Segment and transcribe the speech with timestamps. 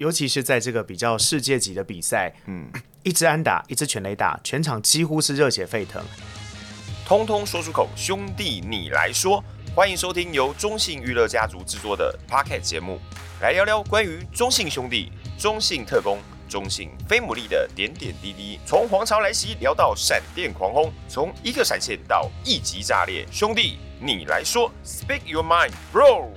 [0.00, 2.66] 尤其是在这个比较世界级的比赛，嗯，
[3.04, 6.02] 一支安打，一支全垒打，全场几乎是热血沸腾。
[7.04, 9.44] 通通说出口，兄弟你来说，
[9.74, 12.98] 欢迎收听由中信娱乐家族制作的 Podcast 节目，
[13.42, 18.58] 来聊聊关于中信兄弟、中信特工、中信飞姆利的点点滴滴。
[18.64, 26.30] 从皇朝来袭聊到闪电狂轰，从一个闪现到一级炸裂，兄弟你来说，Speak your mind, bro。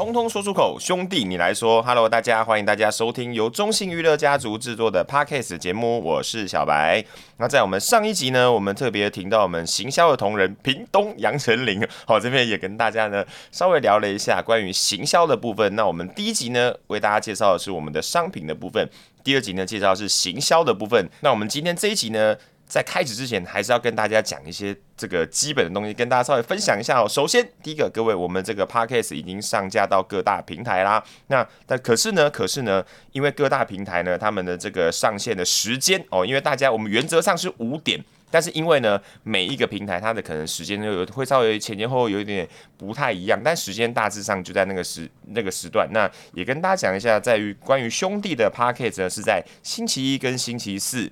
[0.00, 7.04] 通通说出口，兄弟你来说，Hello，大家欢迎大家收听由中信娱乐家族制作的 Podcast 节目，我是小白。
[7.36, 15.76] 那在我们上一集呢，我们特别听到我们行销的同仁屏东杨丞琳，好，这边也跟大家呢稍微聊了一下关于行销的部分。
[15.76, 18.88] 那我们第一集呢为大家介绍的是我们的商品的部分，
[19.22, 21.06] 第二集呢介绍是行销的部分。
[21.20, 22.34] 那我们今天这一集呢，
[22.70, 27.08] 在开始之前，还是要跟大家讲一些这个基本的东西，跟大家稍微分享一下哦。
[27.08, 31.02] 首先，第一个，各位，我们这个 podcast 已经上架到各大平台啦。
[31.26, 45.88] 那但可是呢，可是呢，因为各大平台呢，他们的这个上线的时间哦，因为大家我们原则上是五点，但是因为呢，每一个平台它的可能时间就有会稍微前前后后有一点不太一样，但时间大致上就在那个时那个时段。
[45.90, 51.10] 那也跟大家讲一下，在于关于兄弟的 podcast 呢，是在星期一跟星期四。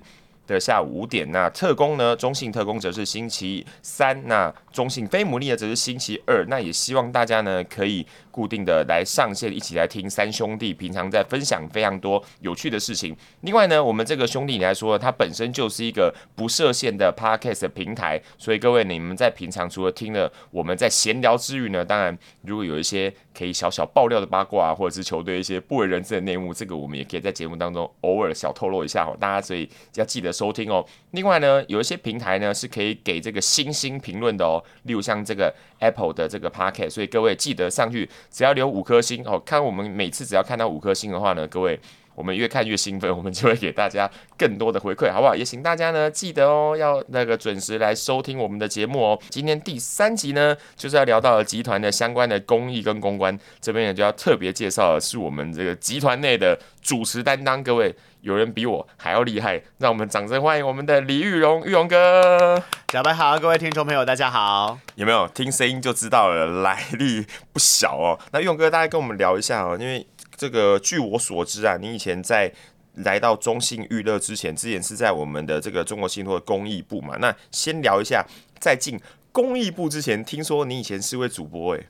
[0.53, 2.15] 的下午五点，那特工呢？
[2.15, 6.43] 中信特工则是星期三，那中信非牟利呢则是星期二。
[6.47, 13.15] 那也希望大家呢可以固定的来上线，一起来听三兄弟平常在分享非常多有趣的事情。
[13.41, 30.33] 另外呢，我们这个兄弟来说，它本身就是一个不设限的 podcast 的平台，所以各位你们在平常除了听了我们在闲聊之余呢，当然如果有一些可以小小爆料的八卦，或者是球队一些不为人知的内幕，这个我们也可以在节目当中偶尔小透露一下哦，大家所以要记得。
[30.39, 30.85] 收听哦。
[31.11, 34.63] 另外呢，有一些平台呢是可以给这个星星评论的哦。
[34.83, 39.37] 例如像这个 Apple 的这个 Pocket，所以各位记得上去，只要留五颗星哦。
[39.45, 41.77] 看我们每次只要看到五颗星的话呢，各位。
[42.19, 45.33] 我们越看越兴奋，我们就会给大家更多的回馈，好不好？
[45.33, 49.19] 也请大家呢记得哦，要那个准时来收听我们的节目哦。
[49.29, 57.63] 今天第三集呢，就是要聊到了集团的相关的公益跟公关，这边也就要特别介绍的是我们这个集团内的主持担当。
[57.63, 62.61] 各位，有人比我还要厉害，让我们掌声欢迎我们的李玉荣，玉荣哥。
[62.91, 64.77] 小白好，各位听众朋友大家好。
[64.95, 68.19] 有没有听声音就知道了，来历不小哦。
[68.33, 70.05] 那玉荣哥，大概跟我们聊一下哦，因为。
[70.39, 72.49] 这个据我所知啊，你以前在
[72.93, 77.17] 来到中信娱乐之前，之前是在我们的这个中国信托的公益部嘛。
[77.19, 78.25] 那先聊一下，
[78.57, 78.97] 在进
[79.33, 81.85] 公益部之前，听说你以前是位主播诶。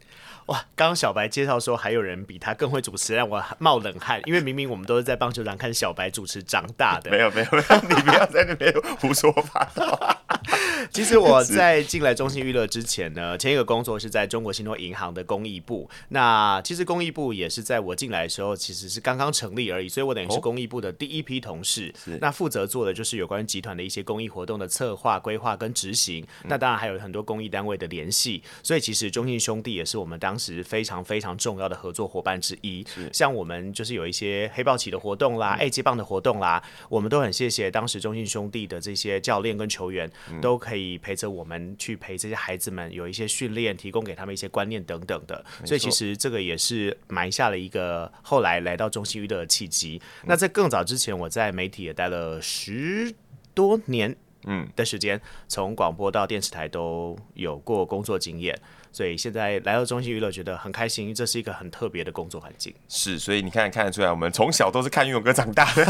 [0.48, 7.12] 哇，刚刚小白介绍说还有人比他更会主持，让我冒冷汗，因为明明我们都是在棒球场看小白主持长大的。
[7.12, 10.18] 没有没有没有，你不要在那边胡说八道。
[10.92, 15.90] 其实我在进来中信娱乐之前呢，前一个工作是在中国信托银行的公益部。
[16.10, 21.94] 那其实公益部也是在我进来的时候，其实是刚刚成立而已，所以我等于是公益部的第一批同事。
[22.08, 26.26] 哦、那负责做的就是有关集团的一些公益活动的策划、规划跟执行。
[26.46, 28.42] 那当然还有很多公益单位的联系。
[28.64, 32.86] 所以其实中信兄弟也是我们当时非常非常重要的合作伙伴之一。
[33.14, 40.10] 像我们就是有一些黑豹旗的活动啦、A 接棒的活动啦，我们都很谢谢当时中信兄弟的这些教练跟球员
[40.42, 40.70] 都可以。
[40.70, 50.00] 可以陪着我们去陪这些孩子们有一些训练，提供给他们一些观念等等的，所以其实这个也是埋下了一个后来来到中西娱乐的契机。
[50.26, 53.12] 那在更早之前，我在媒体也待了十
[53.56, 54.16] 多年，
[54.46, 58.56] 嗯的时间，从广播到电视台都有过工作经验。
[58.92, 62.74] 所以现在来到中信娱乐，觉得很开心，这是一个很特别的工作环境。
[62.88, 65.86] 是，所以你看看得出来，我们从小都是看运勇哥长大的。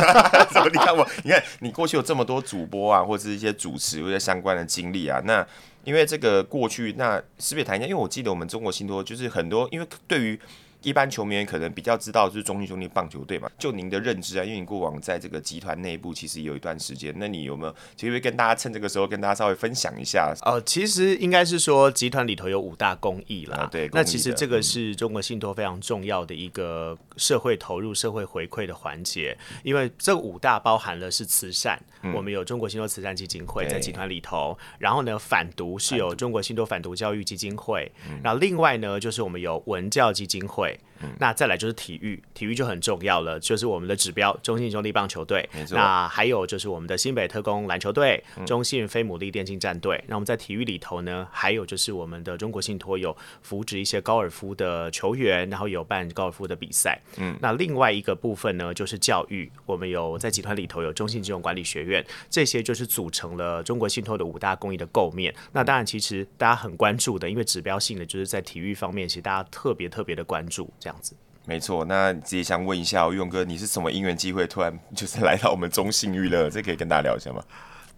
[0.52, 0.70] 怎么？
[0.70, 5.22] 你看我，你看你过去有这么多主播啊，或者是一些主持或者相关的经历啊。
[5.26, 5.46] 那
[5.84, 7.88] 因为这个过去，那是不是谈一下？
[7.88, 10.40] 因为我记得我们中国信托就是很多，因为对于。
[10.82, 20.34] 一般球迷可能比较知道就是中信兄弟棒球队嘛，就您的认知啊，因为你过往在这个集团内部其实有一段时间，那你有没有其实会跟大家趁这个时候跟大家稍微分享一下？
[20.44, 23.58] 呃，其实应该是说集团里头有五大公益啦。
[23.58, 37.92] 啊、对，那其实这个是中国信托非常重要的一个社会投入、社会回馈的环节，因为这五大包含了是慈善，嗯、我们有中国信托慈善基金会在集团里头，然后呢反毒是有中国信托反毒教育基金会，
[38.24, 40.69] 然后另外呢就是我们有文教基金会。
[40.70, 40.89] way.
[41.20, 45.48] 那再来就是体育，体育就很重要了，就是我们的指标中信兄弟棒球队。
[45.72, 50.04] 那还有就是我们的新北特工篮球队、中信飞牡蛎电竞战队。
[50.08, 57.00] 那我们在体育里头呢，还有就是我们的中国信托有扶植一些高尔夫的球员，然后有办高尔夫的比赛。
[57.18, 65.34] 嗯，那另外一个部分呢，就是教育，我们有在集团里头有中信金融管理学院，这些就是组成了中国信托的五大公益的构面。
[65.52, 71.16] 那当然，其实大家很关注的，因为指标性的就是在体育方面，其实大家特别特别的关注这样子。
[71.46, 76.48] 没错，那直接想问一下，勇哥，你是什么因缘机会突然就是来到我们中信娱乐？
[76.52, 77.42] 这可以跟大家聊一下吗？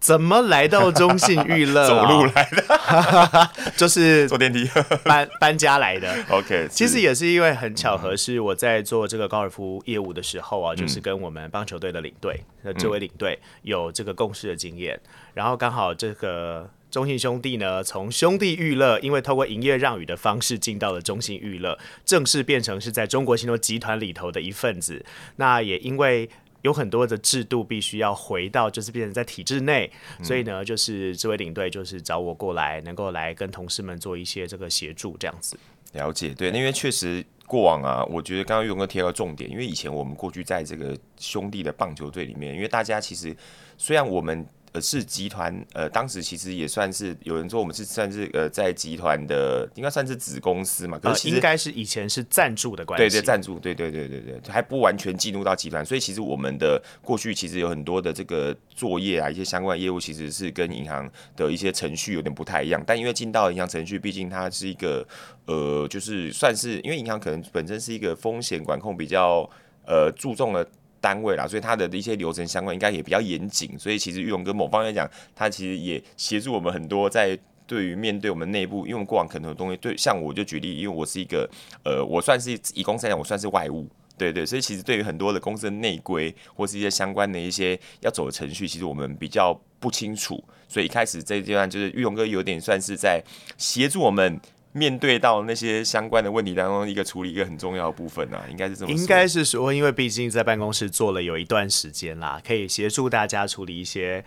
[0.00, 1.86] 怎么来到中信娱乐？
[1.86, 4.68] 走路来的， 就是坐电梯
[5.04, 6.12] 搬搬家来的。
[6.28, 14.98] OK，其实也是因为很巧合，是我在做这个高尔夫业务的时候啊，嗯、就是跟我们棒球队的领队，那、嗯、这位领队有这个共事的经验，
[15.34, 25.04] 然后刚好这个中信兄弟呢，从兄弟娱乐，因为透过营业让与的方式进到了中信娱乐，正式变成是在中国信托集团里头的一份子。
[25.36, 26.30] 那也因为。
[26.62, 29.90] 有很多的制度必须要回到，就是变成在体制内，
[30.20, 35.58] 嗯、所以呢，就是这位领队就是找我过来，能够来跟同事们做一些这个协助，这样子。
[35.94, 43.36] 了解，对，因为确实过往啊，我觉得刚刚勇哥提到重点，因为以前我们过去在这个兄弟的棒球队里面，因为大家其实
[43.76, 44.46] 虽然我们。
[44.72, 65.06] 呃，是集团，呃，当时其实也算是有人说我们是算是呃，在集团的应该算是子公司嘛，可是应该是以前是赞助的关系，对对，赞助，对对对对对，还不完全进入到集团，所以其实我们的过去其实有很多的这个作业啊，一些相关的业务其实是跟银行的一些程序有点不太一样，但因为进到银行程序，毕竟它是一个
[65.44, 69.46] 呃，就是算是因为银行可能本身是一个风险管控比较
[69.86, 70.66] 呃注重的。
[71.02, 81.50] 单位啦，所以他的一些流程相关应该也比较严谨，所以其实玉龙哥某方面讲，他其实也协助我们很多，在对于面对我们内部，因为我们过往可能有东西，对，像我就举例，因为我是一个
[81.84, 93.20] 呃，我算是以公司来讲，我算是外务，对对，所以其实对于很多的公司的内规或是一些相关的一些要走的程序，其实我们比较不清楚，所以一开始这一阶段就是玉龙哥有点算是在
[93.58, 94.40] 协助我们。
[94.72, 98.92] 面对到那些相关的问题当中，一个处理一个很重要的部分呢、啊，应该是这么。
[98.92, 104.24] 应该是说，因为毕竟在办公室做了有一段时间啦，可以协助大家处理一些。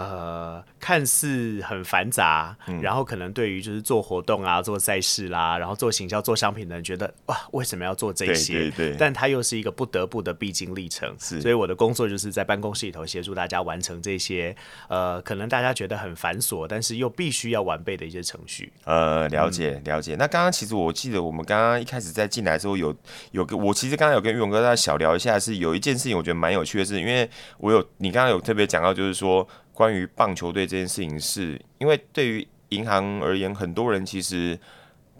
[0.00, 8.54] 呃，看似很繁杂，嗯、然后可能对于就是做活动啊、做赛事啦，然后做行销、做商品的人觉得哇，为什么要做这些？
[8.54, 8.96] 对对对。
[8.96, 11.42] 但它又是一个不得不的必经历程，是。
[11.42, 14.56] 所以我的工作就是在办公室里头协助大家完成这些
[14.88, 18.72] 呃，可能大家觉得很繁琐，但是又必须要完备的一些程序。
[18.84, 20.16] 呃，了解了解。
[20.18, 22.96] 那刚刚其实我记得我们刚刚一开始在进来的时候有
[23.32, 29.46] 有个，我其实刚刚有跟玉龙哥在小聊一下，是有一件事情我觉得蛮有趣的是，因为我有你刚刚有特别讲到，就是说。
[29.80, 34.58] 关于棒球队这件事情是，是因为对于银行而言，很多人其实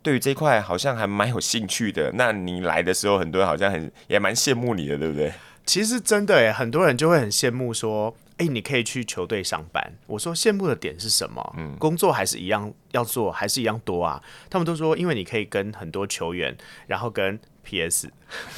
[0.02, 2.12] 对于这块好像还蛮有兴趣的。
[2.12, 5.32] 那你来的时候，很多人好像很也蛮羡慕你的，对不对？
[5.64, 9.94] 其实真的诶，很多人就会很羡慕说，哎，你可以去球队上班。
[10.06, 11.54] 我说羡慕的点是什么？
[11.56, 14.22] 嗯，工作还是一样要做，还是一样多啊？
[14.50, 16.54] 他们都说，因为你可以跟很多球员，
[16.86, 17.40] 然后跟。
[17.70, 18.10] P.S.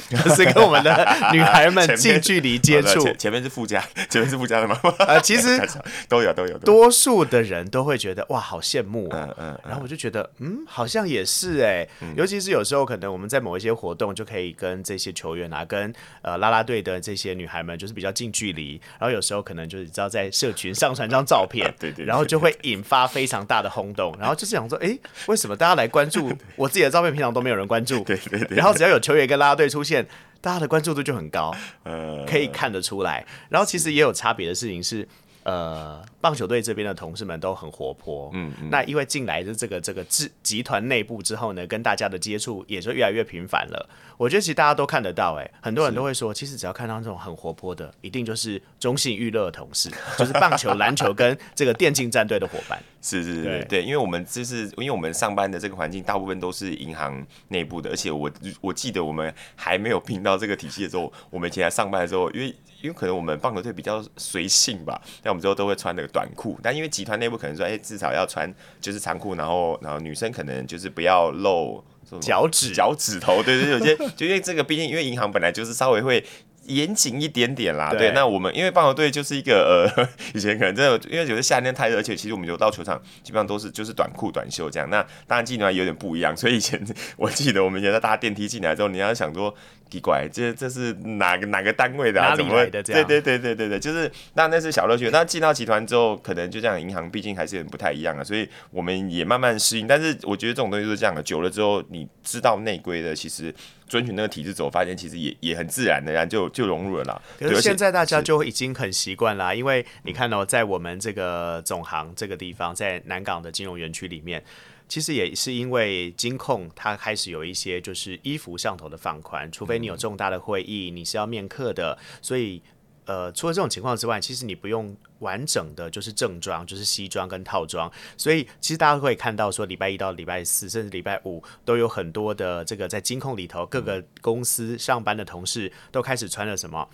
[0.09, 0.91] 就是跟我们的
[1.31, 4.79] 女孩们近距离接触，前面是附加，前面是附加的吗？
[4.99, 5.59] 啊， 其实
[6.07, 9.29] 都有都有，多数的人都会觉得哇，好羡慕啊。
[9.29, 24.95] 嗯嗯，然后我就觉得，嗯，好像也是哎，尤其是有时候可能我们在某一些活动就可以跟这些球员啊，跟呃啦啦队的这些女孩们就是比较近距离，然后有时候可能就是你知道在社群上传张照片， 对对，然后就会引发非常大的轰动，然后就是想说，哎，
[25.25, 28.03] 为什么大家来关注我自己的照片，平常都没有人关注？
[28.03, 30.07] 对对对，然后只要有球员跟啦啦队出现，
[30.39, 31.53] 大家的关注度就很高，
[31.83, 33.23] 呃，可以看得出来。
[33.49, 35.05] 然后其实也有差别的事情是，
[35.43, 43.89] 呃，棒球队这边的同事们都很活泼，嗯，嗯，那因为进来的这个这个集集团内部之后呢，跟大家的接触也就越来越频繁了。
[44.17, 52.81] 我觉得其实大家都看得到，哎，很多人都会说，其实只要看到这种很活泼的，一定就是中信娱乐的同事， 就是棒球、篮球跟这个电竞战队的伙伴。
[53.01, 58.31] 是是是对，对，因为我们就是因为我们上班的这个环境，大部分都是银行内部的，而且我
[58.61, 71.83] 我记得我们还没有拼到这个体系的时候，我们以前来上班的时候，因为因为可能我们棒球队比较随性吧，那我们之后都会穿那个短裤，但因为集团内部可能说，哎，至少要穿就是长裤，然后然后女生可能就是不要露
[72.21, 76.23] 脚趾脚趾头，对对，有些就因为这个，毕竟因为银行本来就是稍微会。
[76.65, 84.89] 严谨一点点啦，对，对，那我们因为棒球队就是一个呃， 以前可能真的因为有的夏天太热，而且其实我们有到球场基本上都是就是短裤短袖这样。
[84.89, 86.81] 那当然进来有点不一样，所以以前
[87.17, 89.53] 我记得我们以前在搭电梯进来之后，你要想说
[89.89, 92.35] 奇怪，这这是哪个哪个单位的啊？
[92.35, 92.69] 怎么会？
[92.69, 95.09] 对对对对对对，就是那那是小乐趣。
[95.11, 99.85] 那进到集团之后，可能就这样，银行毕竟还是很不太一样啊，所以我们也慢慢适应。
[99.85, 103.53] 但是我觉得这种东西就是这样的，久了之后你知道内规的，其实。
[103.85, 107.21] 遵循那个体制走，发现其实也也很自然的，然后就就融入了啦。
[107.37, 114.43] 可是现在大家就已经很习惯啦，因为你看到、喔、在我们这个总行这个地方，在南港的金融园区里面，
[114.87, 122.61] 其实也是因为金控它开始有一些就是衣服上头的放宽，除非你有重大的会议，你是要面客的，所以
[123.05, 127.91] 呃，除了这种情况之外，其实你不用完整的就是正装，就是西装跟套装。
[128.15, 136.87] 所以其实大家会看到说，礼拜一到礼拜四，甚至礼拜五，都有很多的这个在金控里头各个公司上班的同事都开始穿了什么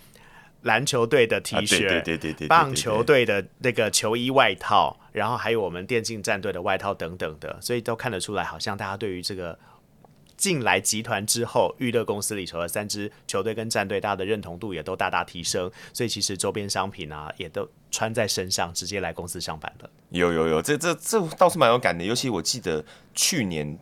[0.62, 9.58] 篮球队的 T 恤，对对对对，棒球队的那个球衣外套，然后还有我们电竞战队的外套等等的，所以都看得出来，好像大家对于这个。
[10.36, 19.90] 进来集团之后，娱乐公司里头的三支球队跟战队，大家的认同度也都大大提升，所以其实周边商品啊，也都穿在身上，直接来公司上班了。
[20.08, 22.82] 有有有，这这这倒是蛮有感的，尤其我记得
[23.14, 23.78] 去年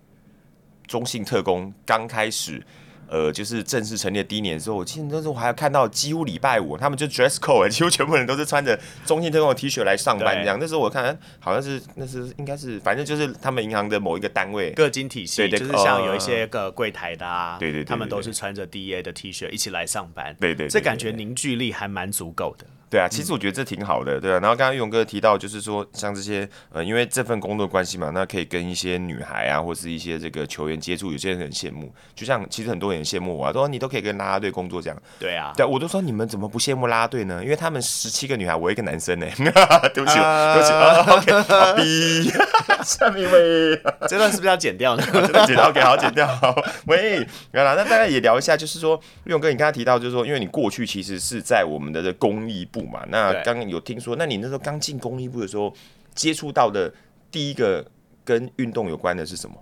[0.88, 2.60] 中信特工刚开始。
[3.08, 10.58] 呃，就是正式成立的第一年的时候，我记得那时候我还要看到几乎礼拜五他们就 dress code， 几乎全部人都是穿着中信特工的 T 恤来上班这样。
[10.60, 22.66] 那时候我看好像是那是应该是反正就是他们银行的某一个单位各金体系，就是像有一些个柜台的啊，对对，他们都是穿着 DA 的 T 恤一起来上班，对对，这感觉凝聚力还蛮足够的。
[22.90, 24.38] 对啊，其实我觉得这挺好的，对啊。
[24.40, 31.92] 然后刚刚玉勇哥提到，就是说像这些呃，因为这份工作关系嘛，那可以跟一些女孩啊，或是一些这个球员接触，有些人很羡慕。
[32.14, 35.02] 就像其实很多人羡慕我啊，说你都可以跟啦啦队工作这样。
[35.18, 37.42] 对啊，对，我都说你们怎么不羡慕啦啦队呢？
[37.42, 39.26] 因为他们十七个女孩，我一个男生呢。
[39.94, 41.00] 对不起，呃、对不起啊。
[41.16, 41.76] OK，好
[42.84, 43.76] 下面一位，
[44.08, 45.02] 这段是不是要剪掉呢？
[45.46, 46.26] 剪掉，OK，好，剪掉。
[46.26, 46.54] 好，
[46.86, 53.58] 喂，原来那大家也聊一下，就是说玉勇哥，你刚才提到，就是说，因为你过去其实是在我们的这公益部嘛，那刚。
[53.68, 55.74] 有听说，那你那时候刚进公益部的时候，
[56.14, 56.90] 接触到的
[57.30, 57.84] 第一个
[58.24, 59.56] 跟运动有关的是什么？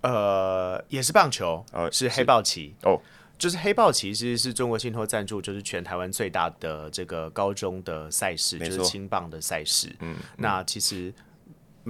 [0.00, 3.00] 呃，也是棒球，呃，是黑豹旗哦，
[3.38, 9.94] 就是黑豹旗其实是中国信托赞助，就是全台湾最大的这个高中的赛事，就是青棒的赛事。
[10.00, 11.14] 嗯，那其实。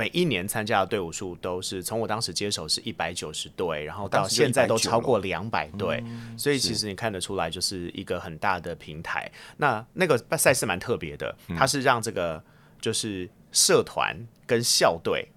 [0.00, 6.02] 每一年参加的队伍数都是从我当时接手是一百九十队，然后到现在都超过两百队，
[6.38, 9.30] 所以其实你看得出来就是一个很大的平台。
[9.58, 12.42] 那那个赛事蛮特别的，它是让这个
[12.80, 14.16] 就是社团
[14.46, 15.28] 跟校队、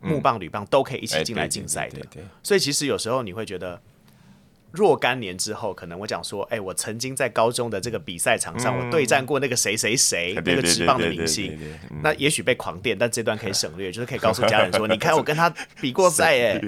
[0.00, 2.00] 木棒、铝棒都可以一起进来竞赛的。
[2.40, 3.82] 所以其实有时候你会觉得。
[4.70, 11.58] 若干年之后，可能我讲说，哎、欸，我曾经在高中的这个比赛场上，嗯、我对战过那个谁谁谁，那个职棒的明星。
[12.02, 16.60] 那也许被狂电，但这段可以省略，就是可以告诉家人说，你看我跟他比过赛， 哎，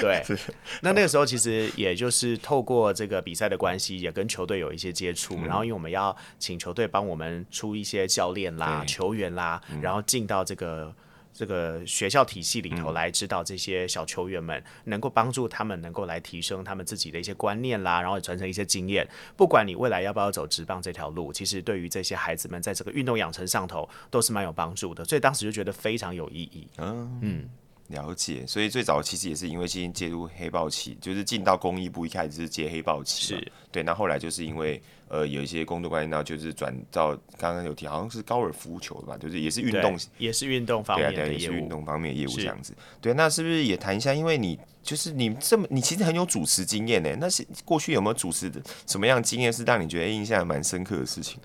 [0.00, 0.22] 对。
[0.80, 5.36] 那那个时候其实也就是透过这个比赛的关系，也跟球队有一些接触。
[5.36, 10.92] 嗯、然后因为我们要请球队帮我们出一些教练啦、球员啦，然后进到这个。
[11.32, 19.08] 这个学校体系里头来指导这些小球员们，能够帮助他们能够来提升他们自己的一些观念啦，然后传承一些经验。
[19.36, 25.04] 不管你未来要不要走职棒这条路，其实对于这些孩子们在这个运动养成上头都是蛮有帮助的。
[25.04, 26.68] 所以当时就觉得非常有意义。
[26.78, 27.50] 嗯嗯。
[27.88, 33.82] 了解，所以最早其实也是因为先介入黑豹旗，就是进到公益部一开始是接黑豹旗，是对。
[33.82, 34.80] 那后，后来就是因为
[35.12, 42.74] 呃有一些工作关系，那就是转到刚刚有提，好像是高尔夫球吧，就是也是运动，也是运动方面对啊对啊，也是运动方面的业务这样子。
[42.98, 44.14] 对，那是不是也谈一下？
[44.14, 47.14] 因为你就是你这么，你其实很有主持经验呢。
[47.20, 51.38] 那是过去有没有主持的什么样经验是让你觉得印象蛮深刻的事情？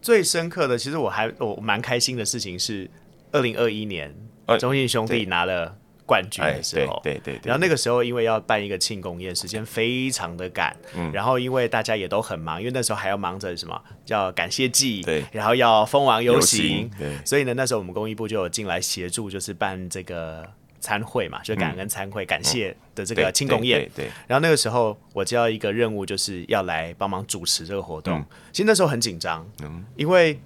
[0.00, 2.90] 最深刻的，其实我还我蛮开心的事情是，
[3.30, 4.12] 二零二一年
[4.58, 5.76] 中信兄弟拿了。
[6.12, 20.46] 冠军的时候，对对对，然后那个时候因为要办一个庆功宴，时间非常的赶，嗯，然后因为大家也都很忙，因为那时候还要忙着什么叫感谢祭，对，然后要封王游行，对，所以呢，那时候我们公益部就有进来协助，就是办这个
[20.78, 30.38] 餐会嘛，就感恩餐会，感谢的这个庆功宴，对，然后那个时候我接到一个任务，就是要来帮忙主持这个活动，其实那时候很紧张，嗯，因为。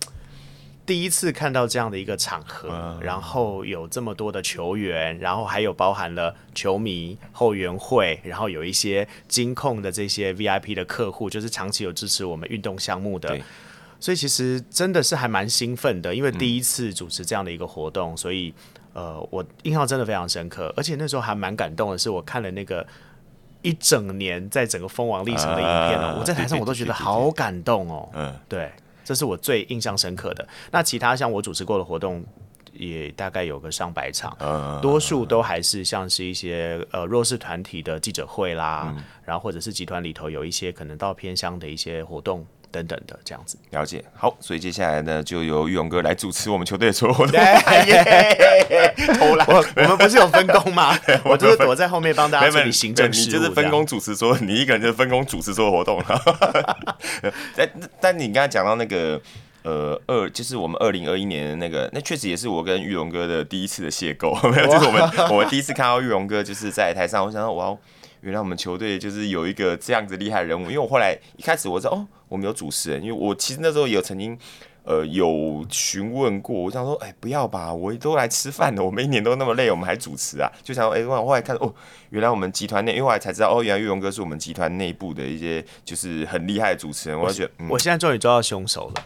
[0.87, 13.37] 第一次看到这样的一个场合，然后有这么多的球员，然后还有包含了球迷、后援会，然后有一些金控的这些 VIP 的客户，就是长期有支持我们运动项目的，
[13.99, 18.55] 所以其实真的是还蛮兴奋的，因为第一次主持这样的一个活动，所以
[18.93, 22.87] 呃，我印象真的非常深刻，而且那时候还蛮感动的是，我看了那个
[23.63, 28.71] 一整年在整个蜂王历程的影片哦，我在台上我都觉得好感动哦，嗯，对。
[29.07, 30.47] 这是我最印象深刻的。
[30.73, 32.25] 那其他像我主持过的活动，
[32.73, 34.37] 也大概有个上百场，
[34.83, 38.93] 多数都还是像是一些呃弱势团体的记者会啦，
[39.25, 42.45] 然后或者是集团里头有一些可能到偏乡的一些活动。
[42.77, 47.35] 等等的这样子了解好，所以接下来呢，就由玉龙哥来主持我们球队的所有活动。
[49.19, 50.99] 偷懒，我我们不是有分工吗？
[51.25, 53.25] 我就是躲在后面帮大家处理行政事务。
[53.27, 56.23] 你就是分工主持，说你一个人就是分工主持所有活动了
[57.57, 59.21] 但但你刚才讲到那个
[59.63, 64.49] 呃二，就是我们二零二一年的那个，那确实也是我跟玉龙哥的第一次的邂逅。
[64.51, 67.77] 没有，就是我们我们第一次看到玉龙哥就是在台上，我想说哇。
[68.27, 70.65] 原来我们球队就是有一个这样子厉害的人物。
[70.65, 74.37] 因为我后来一开始我说哦，我们有主持人，因为我其实那时候也有曾经
[74.83, 80.51] 呃有询问过，我想说，哎，不要吧，我都来吃饭了，我们一年都那么累，我们还主持啊？
[80.65, 81.73] 就想说，哎，我后来看哦，
[82.11, 87.17] 原来我们集团内，因为后来才知道，哦，原来岳龙哥是我们集团内部的一些就是很厉害的主持人。
[87.17, 89.05] 我就觉得，我现在终于抓到凶手了。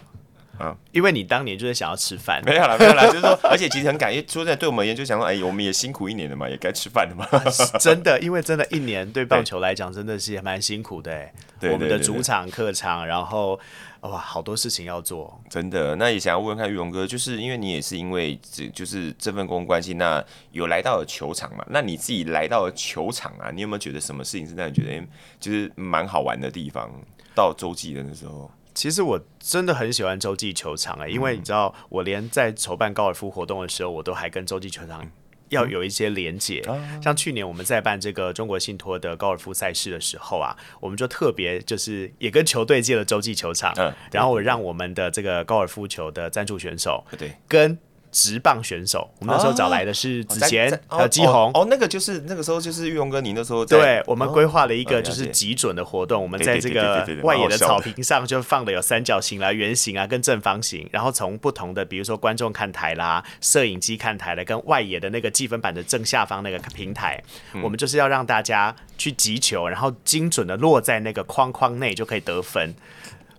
[0.61, 7.27] 嗯，因为你当年就是想要吃饭，没有了，没有了，就是说，而且其实很感谢，说在对我们而言，就想说，哎，我们也辛苦一年了嘛，也该吃饭了嘛。
[7.79, 11.11] 真的，因为真的，一年对棒球来讲，真的是蛮辛苦的。
[11.11, 11.33] 哎，
[11.71, 13.59] 我们的主场、客场，然后
[14.01, 15.41] 哇，好多事情要做。
[15.49, 21.65] 真的，那也想要问问看玉龙哥，就是因为你也是因为这就是这份工作关系，那有来到了球场嘛？
[21.69, 25.07] 那你自己来到了球场啊，你有没有觉得什么事情是让你觉得
[25.39, 26.91] 就是蛮好玩的地方？
[27.33, 28.51] 到洲际的那时候。
[28.81, 35.07] 其实我真的很喜欢洲际球场哎，因为你知道，我连在筹办高尔夫活动的时候，我都还跟洲际球场
[35.49, 36.63] 要有一些连结。
[36.99, 43.71] 像去年我们在办这个中国信托的高尔夫赛事的时候啊，我们就特别就是也跟球队借了洲际球场，
[44.11, 47.77] 然后我让我们的这个高尔夫球的赞助选手对跟。
[48.11, 51.49] 职棒选手，我们那时候找来的是子贤还有基宏。
[51.53, 56.21] 哦，那个就是那个时候就是玉龙哥，你那时候对我们规划了一个就是极准的活动。
[56.21, 67.23] 我们在这个外野的草坪上就放的有三角形啦、圆形啊跟正方形，然后从不同的比如说观众看台啦、摄影机看台的跟外野的那个计分板的正下方那个平台，
[67.63, 72.73] 我们就是要让大家去击球，然后精准的落在那个框框内就可以得分。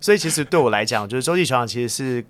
[0.01, 2.25] 所以其实对我来讲，就是洲际球场其实是。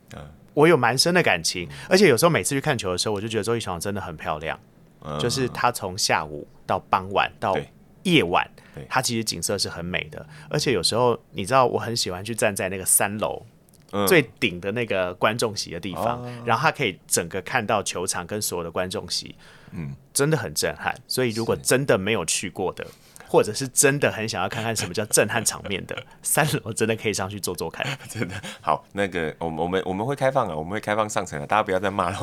[0.54, 4.58] 我有蛮深的感情，而且有时候每次去看球的时候，我就觉得洲际球场真的很漂亮。
[5.04, 7.56] 嗯、就是它从下午到傍晚到
[8.04, 8.48] 夜晚，
[8.88, 10.24] 它其实景色是很美的。
[10.48, 13.44] 而且有时候你知道，我很喜欢去站在那个三楼、
[13.90, 19.34] 嗯、最顶的那个观众席的地方，嗯、然后他可以整个看到球场跟所有的观众席，
[19.72, 20.94] 嗯，真的很震撼。
[21.08, 22.86] 所以如果真的没有去过的。
[23.32, 27.86] 或者是真的很想要看看什么叫震撼场面的 三楼，真的可以上去坐坐看。
[28.06, 32.18] 真的好，那个我们我们我们会开放啊，我们会开放上层啊，大家不要再骂了。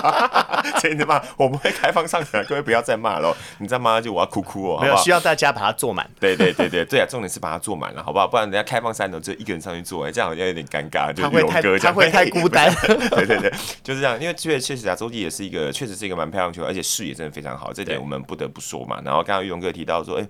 [0.80, 1.22] 真的吗？
[1.36, 3.36] 我们会开放上层，各位不要再骂了。
[3.58, 4.80] 你再骂就我要哭哭哦。
[4.80, 6.08] 没有，需要大家把它坐满。
[6.18, 8.26] 对对对对对啊，重点是把它坐满了，好不好？
[8.26, 11.12] 不然人家开放三楼就一个人上去坐，这样好像有点尴尬。
[11.12, 12.74] 就会太他会太孤单。
[13.10, 14.18] 对对对，就是这样。
[14.18, 19.02] 因为确确实啊，洲际也是一个确实是一个蛮漂亮球，而且视野真的非常好，这点我们不得不说嘛。
[19.04, 20.26] 然后刚刚玉龙哥提到说，哎。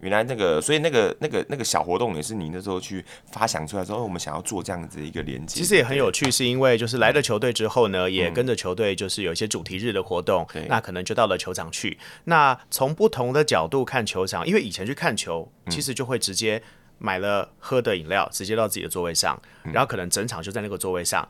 [0.00, 5.60] 原来那个，所以那个、那个、那个小活动也是你那时候去发想出来说，哦，我们想要做这样子的一个连接。
[5.60, 11.96] 其实也很有趣，是因为就是来了球队之后呢，也跟着球队就是有一些主题日的活动，嗯、那可能就到了球场去。
[12.24, 16.60] 那从不同的角度看球场，因为以前去看球，其实就会直接
[16.98, 21.28] 买了喝的饮料，直接到自己的座位上，然后可能整场就在那个座位上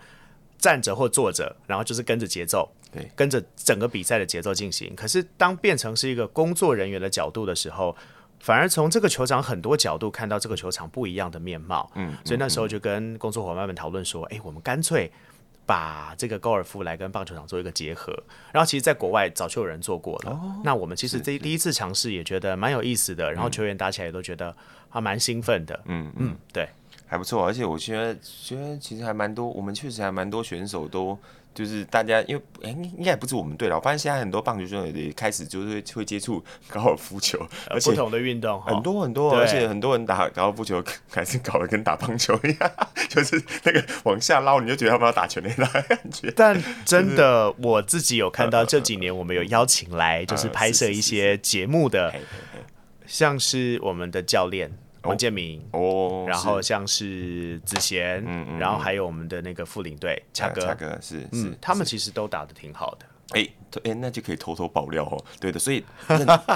[0.62, 4.94] 站着或坐着，然后就是跟着节奏，对，跟着整个比赛的节奏进行。
[4.94, 7.94] 可是当变成是一个工作人员的角度的时候，
[8.38, 15.11] 反而从这个球场很多角度看到这个球场不一样的面貌，嗯，所以那时候就跟工作伙伴们讨论说，哎、欸，我们干脆
[15.66, 18.16] 把这个高尔夫来跟棒球场做一个结合。
[18.53, 24.55] 然后其实，在国外早就有人做过了，哦、那我们其实这第一次尝试也觉得蛮有意思的，然后球员打起来也都觉得
[24.88, 26.12] 还蛮兴奋的，嗯。
[26.16, 26.68] 嗯，对，
[27.12, 27.46] 还不错。
[27.46, 31.16] 而且我觉得，觉得其实还蛮多，我们确实还蛮多选手都。
[31.55, 33.77] 就是大家，因为哎、欸，应该也不是我们队了。
[33.77, 42.72] 我发现现在很多棒球选手也开始就是会会接触高尔夫球，而且不同的运动很多很多，而且很多人打高尔夫球还是搞得跟打棒球一样，
[43.07, 46.33] 就是那个往下捞，你就觉得他们要打全垒打的感觉。
[46.35, 52.14] 但真的，我自己有看到这几年我们有邀请来，就是拍摄一些节目的，
[53.07, 54.72] 像是我们的教练。
[55.03, 63.07] 王建民哦，然后像是子贤，嗯嗯，然后还有我们的那个副领队恰哥，恰哥是是，他们其实都打的挺好的。
[63.35, 63.49] 哎
[63.85, 65.25] 哎，那就可以偷偷爆料哦。
[65.41, 65.83] 对的，所以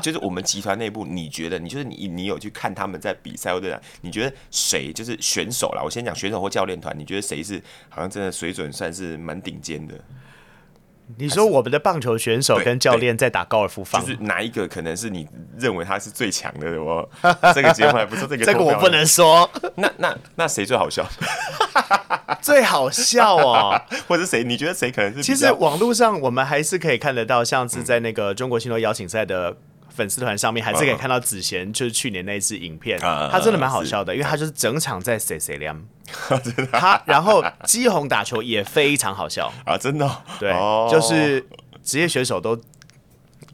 [0.02, 5.82] 就是我们集团内部，你觉得，你就是你，你有去看他们在比赛或者你觉得谁就是选手啦？
[5.82, 9.98] 我先讲选手或教练团，你觉得谁是好像真的水准算是蛮顶尖的？
[11.18, 16.82] 你说我们的棒球选手跟教练在打高尔夫方，就是哪一个可能是你认为他是最强的？
[16.82, 17.08] 我
[17.54, 19.48] 这个节目还不是这个，这个 我不能说。
[19.76, 21.08] 那那那谁最好笑？
[22.42, 24.42] 最好笑哦，或者谁？
[24.42, 25.22] 你觉得谁可能是？
[25.22, 29.56] 其实网络上我们还是可以看得到，像是在那个中国信托邀请赛的。
[29.96, 35.82] 粉丝团上面还是可以看到子贤，就是去年那支影片，他真的蛮好笑的，因为他就是整场在谁谁凉，
[36.70, 39.50] 他然后基宏打球也非常好笑。
[39.64, 40.52] 啊，真的，对，
[40.90, 41.44] 就是
[41.82, 42.60] 职业选手都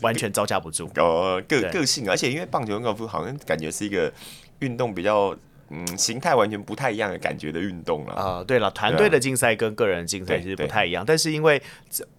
[0.01, 4.13] 完全招架不住，呃，个个性，而且因为棒球跟高尔夫好像感觉是一个
[4.59, 5.37] 运动比较
[5.73, 8.15] 嗯形态完全不太一样的感觉的运动了。
[8.15, 11.61] 啊、呃，对了，团队的竞赛跟个人竞赛其实不太一样，但是因为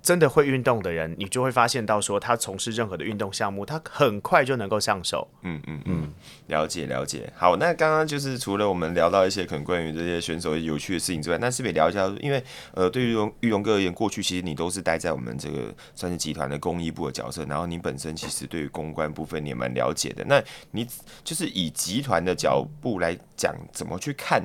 [0.02, 5.28] 真的会运动的人，你就会发现到说他从事任何的运动项目，他很快就能够上手。
[5.44, 6.14] 嗯嗯嗯，
[6.48, 7.32] 了解了解。
[7.36, 12.12] 好，那刚刚就是除了我们聊到一些可能关于这些选手有趣的事情之外，那是不是也聊一下？
[12.22, 20.24] 因为呃，对于荣玉荣哥而言，过去其实你都是待在我们这个算是集团的公益部的角色，然后你本身其实对于公关部分你也蛮了解的。
[20.26, 20.88] 那你
[21.24, 24.42] 就是以集团的脚步来讲，怎么去看？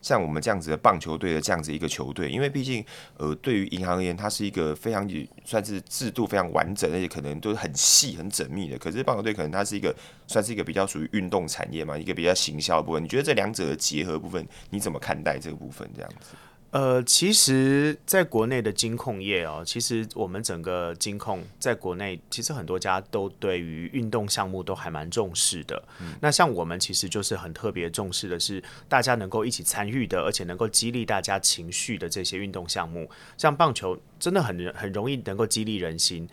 [0.00, 2.84] 像我们这样子的棒球队的这样子一个球队，因为毕竟，
[3.18, 5.08] 呃，对于银行而言，它是一个非常
[5.44, 8.76] 算是制度非常完整，而且可能都是很细、很缜密的。
[8.78, 9.94] 可是棒球队可能它是一个
[10.26, 13.04] 算是一个比较属于运动产业嘛，一个比较行销的部分。
[13.04, 15.88] 你觉得这两者的结合部分，你怎么看待这个部分？
[15.94, 16.34] 这样子？
[16.72, 25.82] 呃，其实，在国内的金控业哦，其实我们整个金控在国内，其实很多家都对于运动项目都还蛮重视的。
[26.00, 26.14] 嗯。
[26.18, 36.26] 那像我们其实就是很特别重视的是，大家能够一起参与的，而且能够激励大家情绪的这些运动项目，像棒球，真的很很容易能够激励人心。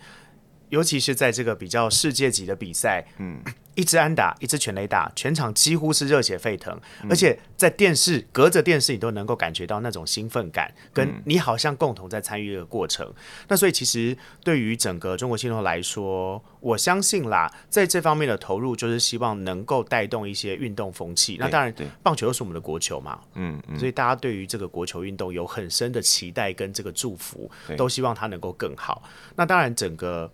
[0.70, 3.40] 尤其是在这个比较世界级的比赛，嗯，
[3.74, 6.78] 一支安打，一支全垒打，全场几乎是热血沸腾，
[7.08, 13.12] 而且在电视隔着电视，你都能够感觉到那种兴奋感，跟你好像共同在参与这个过程。
[13.48, 21.36] 那所以其实对于整个中国信托来说，我相信啦，在这方面的投入，就是希望能够带动一些运动风气。
[21.40, 29.02] 那当然，棒球又是我们的国球嘛，嗯，所以大家对于这个国球运动有很深的期待跟这个祝福，都希望它能够更好。
[29.34, 30.30] 那当然，整个。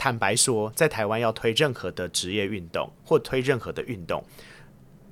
[0.00, 4.24] 坦白说，在台湾要推任何的职业运动或推任何的运动，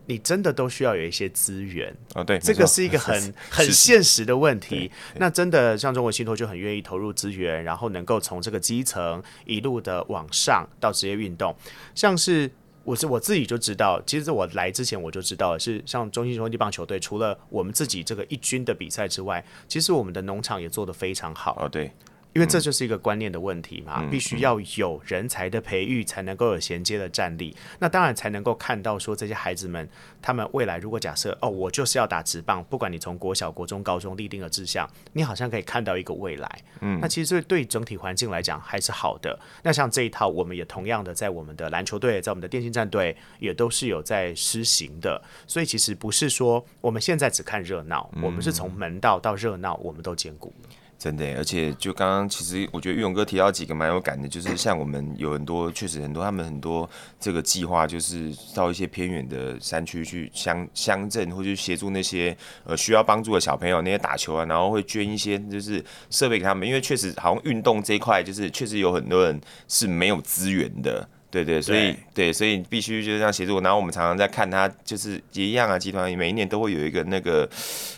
[0.07, 2.24] 你真的都需要有一些资源哦。
[2.24, 4.90] 对，这个是一个 很很现实的问题。
[5.16, 11.55] 那真的像中国信托就很愿意投入资源，然后能够从这个基层一路的往上到职业运动。
[11.94, 12.51] 像是
[12.85, 21.55] 我是我自己就知道，其实我来之前我就知道，是像中信兄弟棒球队，除了我们自己这个一军的比赛之外，其实我们的农场也做得非常好。
[21.61, 21.92] 哦，对。
[22.35, 27.57] 因为这就是一个观念的问题嘛，必须要有人才的培育，才能够有衔接的战力。
[27.81, 29.88] 那当然才能够看到说这些孩子们，
[30.23, 36.62] 他们未来如果假设哦，我就是要打直棒，不管你从国小、国中、高中立定了志向，你好像可以看到一个未来。
[36.81, 39.37] 嗯，那其实对整体环境来讲还是好的。
[39.64, 45.21] 那像这一套，我们也同样的在我们的篮球队，在我们的电竞战队也都是有在施行的。
[45.47, 50.53] 所以其实不是说我们现在只看热闹，我们是从门道到热闹，我们都兼顾。
[50.99, 71.09] 真的，而且就刚刚，其实我觉得玉勇哥提到几个蛮有感的，就是像我们有很多，确实很多，他们很多这个计划，就是到一些偏远的山区去乡乡镇，或者协助那些呃需要帮助的小朋友，那些打球啊，然后会捐一些就是设备给他们，因为确实好像运动这一块，就是确实有很多人是没有资源的。
[71.31, 73.61] 对对，所以对，对，所以必须就是这样协助。
[73.61, 75.79] 然后我们常常在看他，就是也一样啊。
[75.79, 77.47] 集团每一年都会有一个那个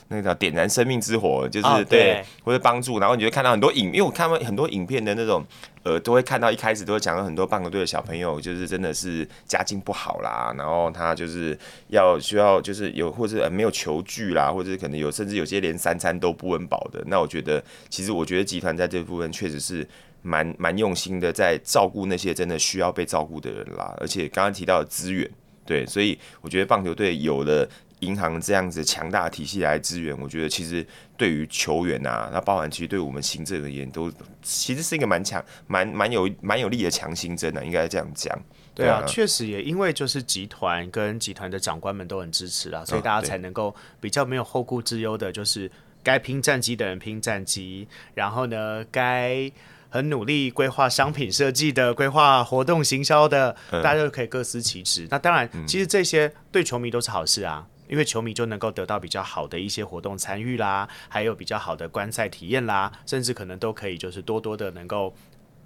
[0.08, 2.98] 那个叫点燃生命之火，就是、哦、对，或者帮助。
[2.98, 5.44] 然后你就看到很多影，因为我看到很多影片的那种，
[5.84, 17.00] 呃，都会看到一开始都会讲到很多棒球队的小朋友，就是真的是家境不好啦，然后他就是要需要就是有或者没有球具啦，或者可能有甚至有些连三餐都不温饱的。
[17.06, 19.86] 那我觉得，其实我觉得集团在这部分确实是。
[20.22, 23.94] 蛮蛮用心的，在照顾那些真的需要被照顾的人啦。
[23.98, 25.30] 而且刚刚提到的资源，
[25.64, 27.68] 对，所以我觉得棒球队有了
[28.00, 34.10] 银行这样子强大的体系来支援，我觉得其实对于球员啊，那包含其实对我们行政而言，都
[34.42, 38.38] 其实是一个蛮强、蛮蛮有蛮有力的强心针的，应该这样讲。
[38.74, 45.70] 对啊，确实也因为就是集团跟集团的长官们都很支持啊，所以大家才能够比较没有后顾之忧的，就是
[46.02, 49.50] 该拼战绩的人拼战绩，然后呢，该。
[49.90, 55.06] 很努力规划商品设计的，规划活动行销的，大家就可以各司其职。
[55.10, 65.12] 那当然，其实这些对球迷都是好事啊，因为球迷就能够得到比较好的一些活动参与啦，还有比较好的观赛体验啦，甚至可能都可以就是多多的能够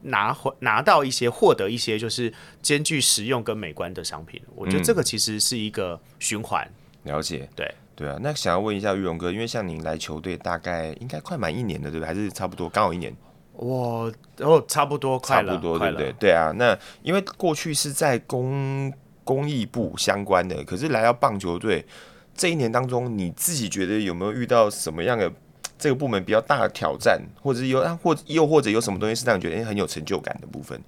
[0.00, 2.32] 拿回拿到一些获得一些就是
[2.62, 4.40] 兼具实用跟美观的商品。
[4.54, 6.66] 我觉得这个其实是一个循环。
[7.02, 8.18] 了解，对对啊。
[8.22, 12.06] 那想要问一下玉荣哥，因为像您来球队大概应该快满一年了，对不对？
[12.06, 13.14] 还是差不多刚好一年？
[13.56, 16.12] 我哦，差不多快了，差不多对不对？
[16.18, 21.84] 对啊，那因为过去是在公公益部相关的，可是来到棒球队
[22.34, 25.32] 这一年当中，你自己觉得有没有遇到什么样的
[25.78, 30.80] 这个部门比较大的挑战，或者是有啊或又或者有什么东西是让你觉得很有成就感的部分？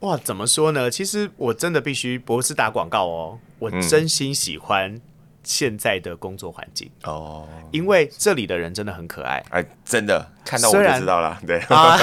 [0.00, 0.90] 哇，怎么说呢？
[0.90, 5.00] 其实我真的必须不是打广告哦，我真心喜欢、嗯。
[5.42, 6.90] 现在的工作环境。
[7.04, 11.40] 哦，因为这里的人真的很可爱，哎，真的看到我就知道了。
[11.46, 11.96] 对，啊、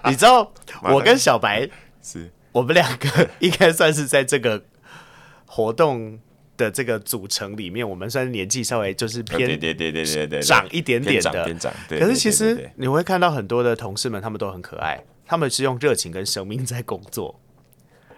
[0.08, 1.68] 你知道我跟小白
[2.02, 4.62] 是，我们两个应该算是在这个
[5.46, 6.18] 活动
[6.56, 11.44] 的这个组成里面，我们算是年纪稍微就是偏对对对对对对长一点点的。
[11.44, 17.40] 偏长，可是其实你会看到很多的同事们，他们都很可爱，他们是用热情跟生命在工作，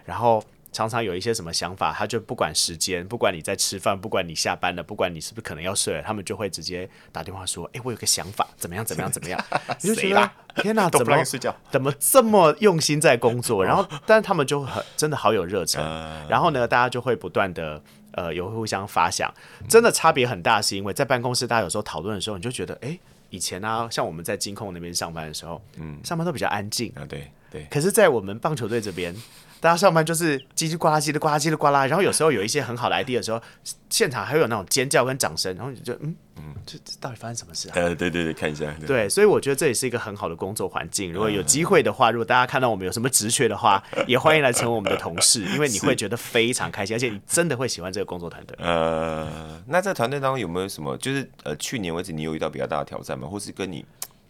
[0.05, 0.43] 然后。
[0.77, 8.85] 常常有一些什么想法，他就不管时间，不管你在吃饭，不管你下班了，不管你是不是可能要睡了，他们就会直接打电话说：“哎、欸，我有个想法，怎么样？
[8.85, 9.11] 怎么样？
[9.11, 9.43] 怎么样？”
[9.81, 11.25] 你就觉得天哪， 怎么
[11.71, 13.65] 怎么这么用心在工作？
[13.65, 15.83] 然后，但是他们就很真的好有热忱。
[16.29, 19.33] 然后呢，大家就会不断的呃有互相发想，
[19.67, 22.99] 真的差别很大，是因为在办公室大家有时候讨论的时候，你就觉得哎、欸，
[23.31, 27.65] 以前呢、啊，像我们在金控那边上班的时候，嗯，上班都比较安静啊，对对。
[27.71, 29.15] 可是，在我们棒球队这边。
[29.59, 31.85] 大家上班就是叽叽呱啦，叽里呱啦，叽里呱啦。
[31.87, 33.41] 然后有时候有一些很好的 idea 的时候，
[33.89, 35.55] 现场还会有那种尖叫跟掌声。
[35.55, 37.73] 然后你就嗯嗯，这这到底发生什么事啊？
[37.75, 38.65] 呃，对对对，看一下。
[38.79, 41.11] 对，对，所以我觉得这也是一个很好的工作环境。
[41.11, 48.55] 如果有机会的话，如果大家看到我们有什么职缺的话， 也欢迎来成为我们的同事，因为你会觉得非常开心，而且你真的会喜欢这个工作团队。
[48.59, 53.27] 呃，那在团队当中有没有什么，就是呃，去年为止你有遇到比较大的挑战吗？
[53.27, 53.83] 或是跟你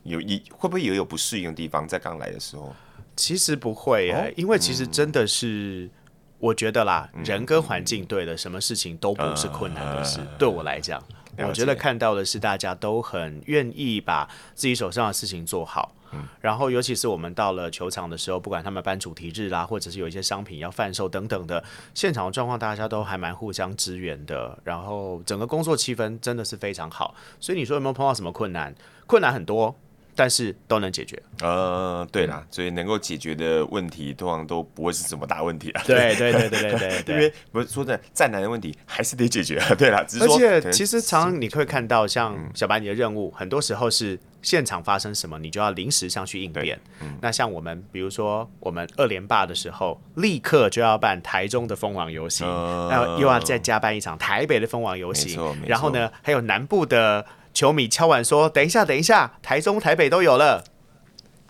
[0.03, 2.73] 有一会不会也有不适应的地方，在刚来的时候？
[3.17, 5.89] 其实不会、欸，因为其实真的是，
[6.37, 10.19] 我觉得啦，嗯、人跟环境对的，什么事情都不是困难的事。
[10.19, 11.03] 呃、对我来讲，
[11.35, 15.93] 呃、我觉得看到的是大家都很愿意把自己手上的事情做好。
[16.13, 21.61] 嗯、然后，尤其是我们到了球场的时候，不管他们办主题日啦，或者是有一些商品要贩售等等的，
[21.93, 24.57] 现场的状况大家都还蛮互相支援的。
[24.63, 27.13] 然后，整个工作气氛真的是非常好。
[27.41, 28.73] 所以你说有没有碰到什么困难？
[29.05, 29.75] 困难很多。
[30.17, 31.21] 但是都能解决。
[31.41, 35.83] 呃，对啦，所以能够解决的问题，通常都不会是什么大问题啊。
[35.85, 39.73] 对对对对对对， 因为不是说的再难的问题，还是得解决啊。
[39.77, 46.79] 对啦，而且其实常常你会看到，像小白你的任务，很多时候是现场发生什么，你就要临时上去应变。
[47.21, 52.47] 那像我们，比如说我们二连霸的时候，立刻就要办台中的封王游行，
[52.89, 57.23] 然后又要再加办一场台北的封王游行，然后呢，还有南部的。
[57.57, 60.63] 球迷敲碗说：“等一下，等一下，台中、台北都有了。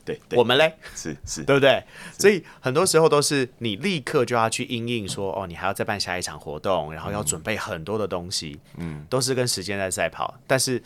[0.06, 1.84] 对”对，我们嘞，是是，对不对？
[2.18, 10.34] 所以很多时候都是你立刻就要去应应说：“哦，你还要再办下一场活动，然后要准备很多的东西。”嗯，都是跟时间在赛跑。
[10.48, 10.82] 但是，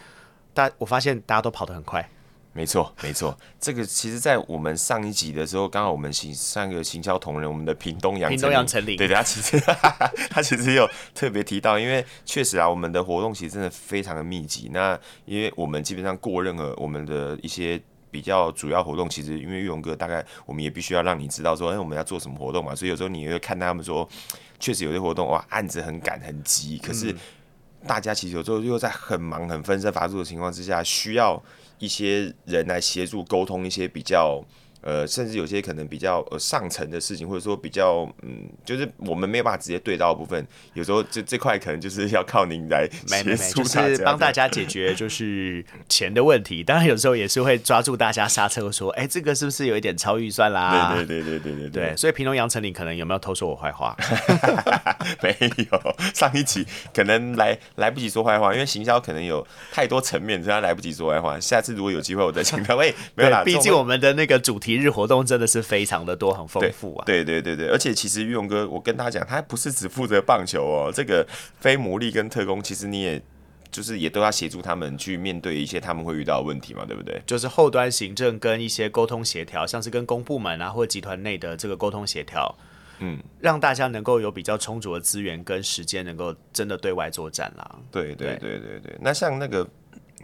[0.56, 2.10] 大我发现大家都跑得很快。
[2.54, 9.58] 没错，没错，这个其实，在我们上一集的时候，刚好我们行上一个行销同仁，我们的屏东杨屏东杨丞琳，对的，他其实
[10.30, 10.86] 他其实有
[11.16, 14.70] 特别提到，因为确实啊，我们的活动其实真的非常的密集。
[14.74, 22.76] 那因为我们基本上过任何我们的一些比较主要活动，其实因为玉龙哥大概我们也必须要让你知道说，哎，我们要做什么活动嘛。
[22.76, 24.06] 所以有时候你会看他们说，
[24.60, 27.16] 确实有些活动哇，案子很赶很急，可是
[27.88, 31.42] 大家其实有时候又在很忙很分身乏术的情况之下，需要。
[31.82, 34.46] 一些人来协助沟通一些比较。
[34.82, 46.64] 呃，甚至有些可能比较呃上层的事情，或者说比较嗯，就是我们没有办法直接对到的部分，有时候这这块可能就是要靠您来 协助，没没没，就是帮大家解决就是钱的问题。
[46.64, 50.96] 当然有时候也是会抓住大家刹车，说，哎，这个是不是有一点超预算啦？
[50.96, 51.84] 对对对对对对对。
[51.90, 53.96] 对，所以平东杨丞琳可能有没有偷说我坏话？
[55.22, 55.38] 没
[55.72, 61.40] 有，上一集可能来来不及说坏话，因为行销可能有太多层面，所以他来不及说坏话。
[61.40, 62.76] 下次如果有机会，我再请他。
[62.76, 64.71] 喂，没有啦，毕竟我们的那个主题。
[64.72, 67.06] 一日活动真的是非常的多，很丰富啊！
[67.06, 71.28] 对对对对，而且其实玉龙哥，我跟他讲，他不是只负责棒球哦，这个
[71.60, 73.22] 非魔力跟特工，其实你也
[73.70, 77.22] 就是也都要协助他们去面对一些他们会遇到的问题嘛，对不对？
[77.26, 82.56] 就是后端行政跟一些沟通协调，像是跟公部门啊或集团内的这个沟通协调，
[83.00, 87.76] 嗯，让大家能够有比较充足的资源跟时间，能够真的对外作战啦。
[87.92, 89.68] 对对对对对，那像那个。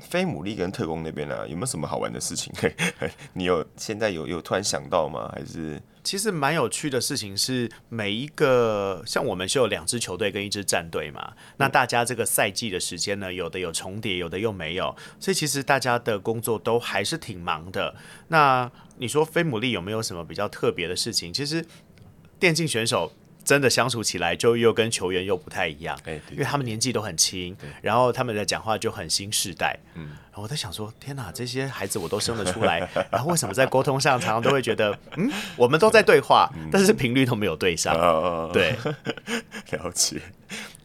[0.01, 2.53] 非牟利跟特工那边呢、啊，有没有什么好玩的事情？
[3.33, 5.31] 你有现在有有突然想到吗？
[5.33, 17.95] 还是其实蛮有趣的事情是，每一个像我们是有两支球队跟一支战队嘛，那大家这个赛季的时间呢，有的有重叠，有的又没有，所以其实大家的工作都还是挺忙的。
[18.29, 21.33] 那你说非牟利有没有什么比较特别的事情？
[21.33, 21.65] 其实
[22.39, 23.11] 电竞选手。
[23.47, 25.97] 真的相处起来就又跟球员又不太一样，
[26.29, 37.95] 因为他们年纪都很轻，然后他们的讲话就很新世代，嗯，然后我在想说，天哪，这些孩子我都生得出来， 然后为什么在沟通上常常都会觉得，嗯，我们都在对话，但是频率都没有对上，
[38.51, 38.75] 对，
[39.71, 40.21] 了解。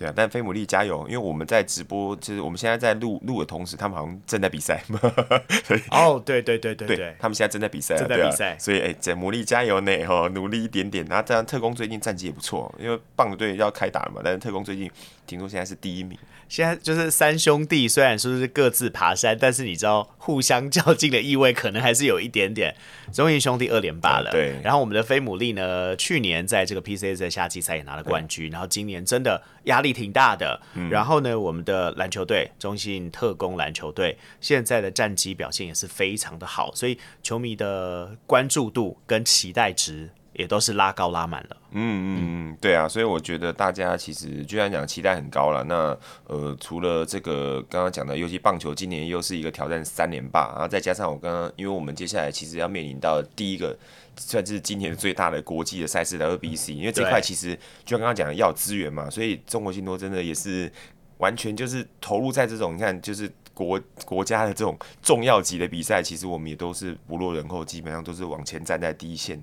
[0.02, 4.82] 对啊，但菲姆利加油，因为我们在直播，就是我们现在在录录的同时，他们好像正在比赛。
[5.92, 11.06] 哦，对对对对对，对，他们现在正在比赛，正在比赛，所以哎，在魔力加油呢，哈，努力一点点。
[11.06, 14.90] 然后这样特工最近战绩也不错，因为棒球队要开打了嘛，但是特工最近
[15.26, 16.18] 听说现在是第一名。
[16.48, 22.74] 现在就是三兄弟，虽然说是各自爬山，但是你知道互相 较劲的意味可能还是有一点点。
[23.10, 24.60] 中信兄弟二连霸了，对。
[24.62, 30.60] 然后我们的飞姆利呢，去年在这个 PCS 的夏季赛也拿了冠军，然后今年真的压力挺大的。
[30.74, 40.10] 嗯、然后呢，我们的篮球队中信特工篮球队现在的战绩表现也是非常的好，所以球迷的关注度跟期待值。
[40.34, 45.62] 也都是拉高拉满了，嗯嗯嗯，对啊，所以我觉得大家其实居然讲期待很高了。
[45.64, 53.78] 那呃，除了这个刚刚讲的，尤其棒球今年又是一个挑战三连霸，然后再加上我刚刚，因为我们接下来其实要面临到第一个
[54.16, 60.72] 算是今年最大的国际的赛事的二 B C，因为这块其实就像刚刚讲的要资源嘛，所以中国信托真的也是
[61.18, 69.38] 完全就是投入在这种你看就是国国家的这种重要级的比赛，其实我们也都是不落人后，基本上都是往前站在第一线。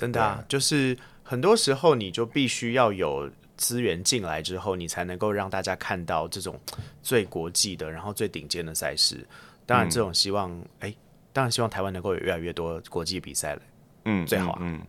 [0.00, 6.58] 真的啊，就是很多时候你就必须要有资源进来之后，你才能够让大家看到这种
[7.02, 9.26] 最国际的，然后最顶尖的赛事。
[9.66, 10.96] 当然，这种希望，哎、嗯欸，
[11.34, 13.62] 当然希望台湾能够有越来越多国际比赛了。
[14.06, 14.58] 嗯，最好啊。
[14.62, 14.80] 嗯，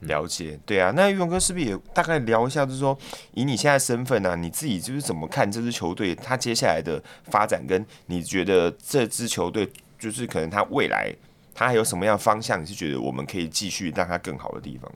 [0.00, 0.58] 了解。
[0.66, 2.98] 对啊，那玉龙哥是不是也大概聊一下，就是说，
[3.34, 11.14] 以你现在身份呢、啊，你自己就是怎么看这支球队他接下来的发展，跟你觉得这支球队就是可能他未来。
[11.58, 12.62] 他还有什么样的方向？
[12.62, 14.88] 你是觉得我们可以继续让他更好的地方？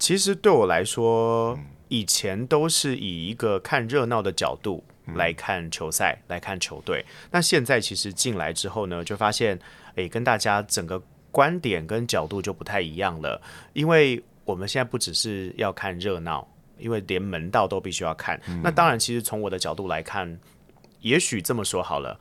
[0.00, 4.82] 其实对我来说，以前都是以一个看热闹的角度
[5.14, 7.06] 来看球赛，来看球队。
[7.30, 9.56] 那现在其实进来之后呢，就发现，
[9.94, 13.40] 诶，跟大家整个观点跟角度就不太一样了。
[13.72, 18.40] 因为我们现在不只是要看热闹，因为连门道都必须要看。
[18.60, 20.36] 那当然，其实从我的角度来看，
[21.00, 22.18] 也许这么说好了，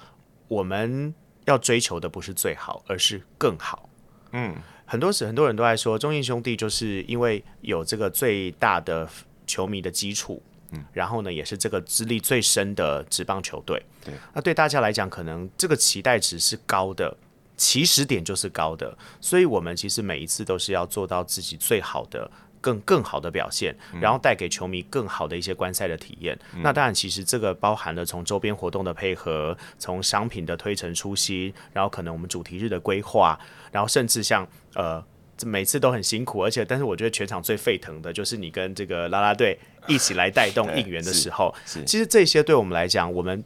[0.47, 1.15] 我们。
[1.45, 3.89] 要追求的不是最好，而是更好。
[4.31, 4.55] 嗯，
[4.86, 9.08] 很多时很多人都在说，中信兄弟就是因为有这个最大的
[9.47, 13.81] 球迷的基础，嗯，然后呢，也是这个资历最深的职棒球队。
[14.03, 17.15] 对，那对大家来讲，可能这个期待值是高的，
[17.55, 22.29] 起始点就是高的，所以我们其实每一次都是要做到自己最好的。
[22.65, 26.36] 更更好的表现，然后带给球迷更好的一些观赛的体验。
[26.56, 33.39] 嗯、那当然，其实这个包含了从周边活动的配合，从商品的推陈出新，然后可能我们主题日的规划，
[33.71, 35.04] 然后甚至像呃，
[35.45, 41.54] 每次都很辛苦，而且但是我觉得全场最沸腾的就是你跟这个啦啦队一起来带动应援的时候。
[41.86, 43.43] 其实这些对我们来讲，我们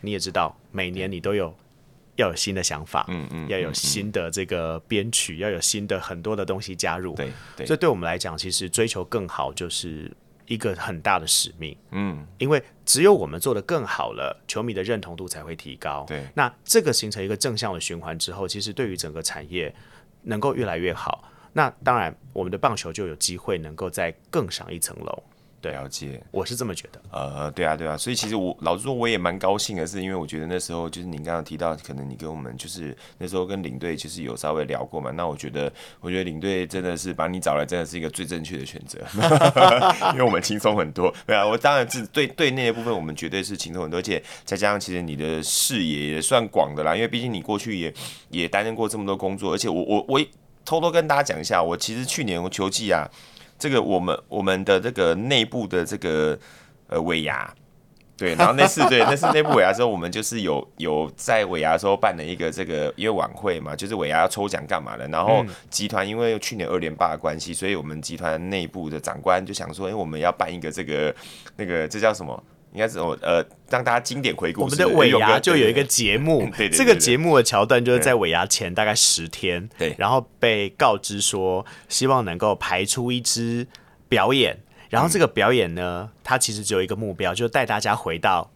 [0.00, 1.54] 你也知道，每年你都有。
[2.16, 10.14] 要有新的想法，嗯嗯，要有新的这个编曲，要有新的很多的东西加入，对，对，所以对我们来讲，其实追求更好就是
[10.46, 19.74] 一个很大的使命，嗯，因为只有我们做的更好了，球迷的认同度才会提高，对，那这个形成一个正向的循环之后，其实对于整个产业
[20.22, 25.22] 能够越来越好，那当然我们的棒球就有机会能够再更上一层楼。
[25.62, 27.00] 对，了解，我是这么觉得。
[27.12, 35.12] 呃，对啊，对啊，所以其实我老实说，我也蛮高兴的，是因为我觉得那时候就是您刚刚提到，可能你跟我们就是那时候跟领队就是有稍微聊过嘛。
[35.12, 35.72] 那我觉得，
[36.02, 38.98] 我觉得领队真的是把你找来，真的是一个最正确的选择，
[40.14, 41.14] 因为我们轻松很多。
[41.24, 47.94] 对啊，我当然是对对那些部分，我们绝对是轻松很多，而且再加上其实你的视野也算广的啦，因为毕竟你过去也
[48.30, 50.20] 也担任过这么多工作，而且我我我
[50.64, 53.08] 偷偷跟大家讲一下，我其实去年我球季啊。
[53.62, 56.36] 这个我们我们的这个内部的这个
[56.88, 57.48] 呃尾牙，
[58.16, 65.06] 对，然后那次对 那次内部尾牙的时候，我们就是有有在尾牙的时候办了一个这个因为晚会嘛，就是尾牙要抽奖干嘛的。
[65.06, 71.14] 然后集团因为去年二连霸的关系，所以我们集团内部的长官就想说，哎，我们要办一个这个
[71.54, 72.42] 那个这叫什么？
[72.72, 74.62] 应该是我呃，让大家经典回顾。
[74.62, 83.66] 我们的尾牙就有一个节目，对对，对，对，对， 这个节目的桥段就是在尾牙前大概十天，对，然后被告知说希望能够排出一支
[84.08, 84.58] 表演，
[84.88, 88.50] 然后这个表演呢，它其实只有一个目标，就是带大家回到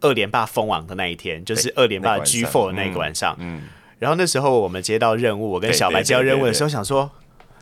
[0.00, 3.36] 二连霸封王的那一天，就是二连霸 G four 的那个晚上。
[3.38, 3.68] 嗯，
[4.00, 7.08] 然后那时候我们接到任务，我跟小白接到任务的时候，想说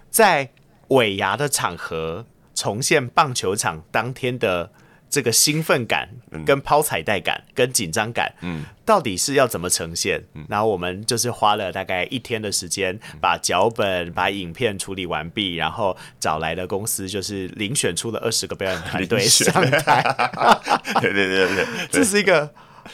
[0.09, 0.49] 在
[0.89, 4.71] 尾牙的场合重现棒球场当天的。
[5.11, 6.09] 这个兴奋感、
[6.45, 10.23] 跟抛彩带感、跟紧张感，嗯，到底是要怎么呈现？
[10.35, 20.03] 嗯，然后我们就是花了大概一天的时间，把脚本、把影片处理完毕，然后找来的公司就是遴选出了二十个表演团队 上台。
[21.01, 22.53] 对对对对，这是一个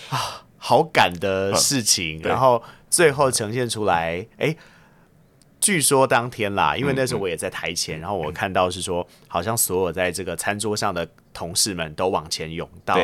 [0.09, 4.57] 啊好赶的事情，然后最后呈现出来，哎。
[5.61, 12.94] 据说当天啦，因为那时候我也在台前，嗯嗯、然后我看到是说，好像所有在这个餐桌上的同事们都往前涌到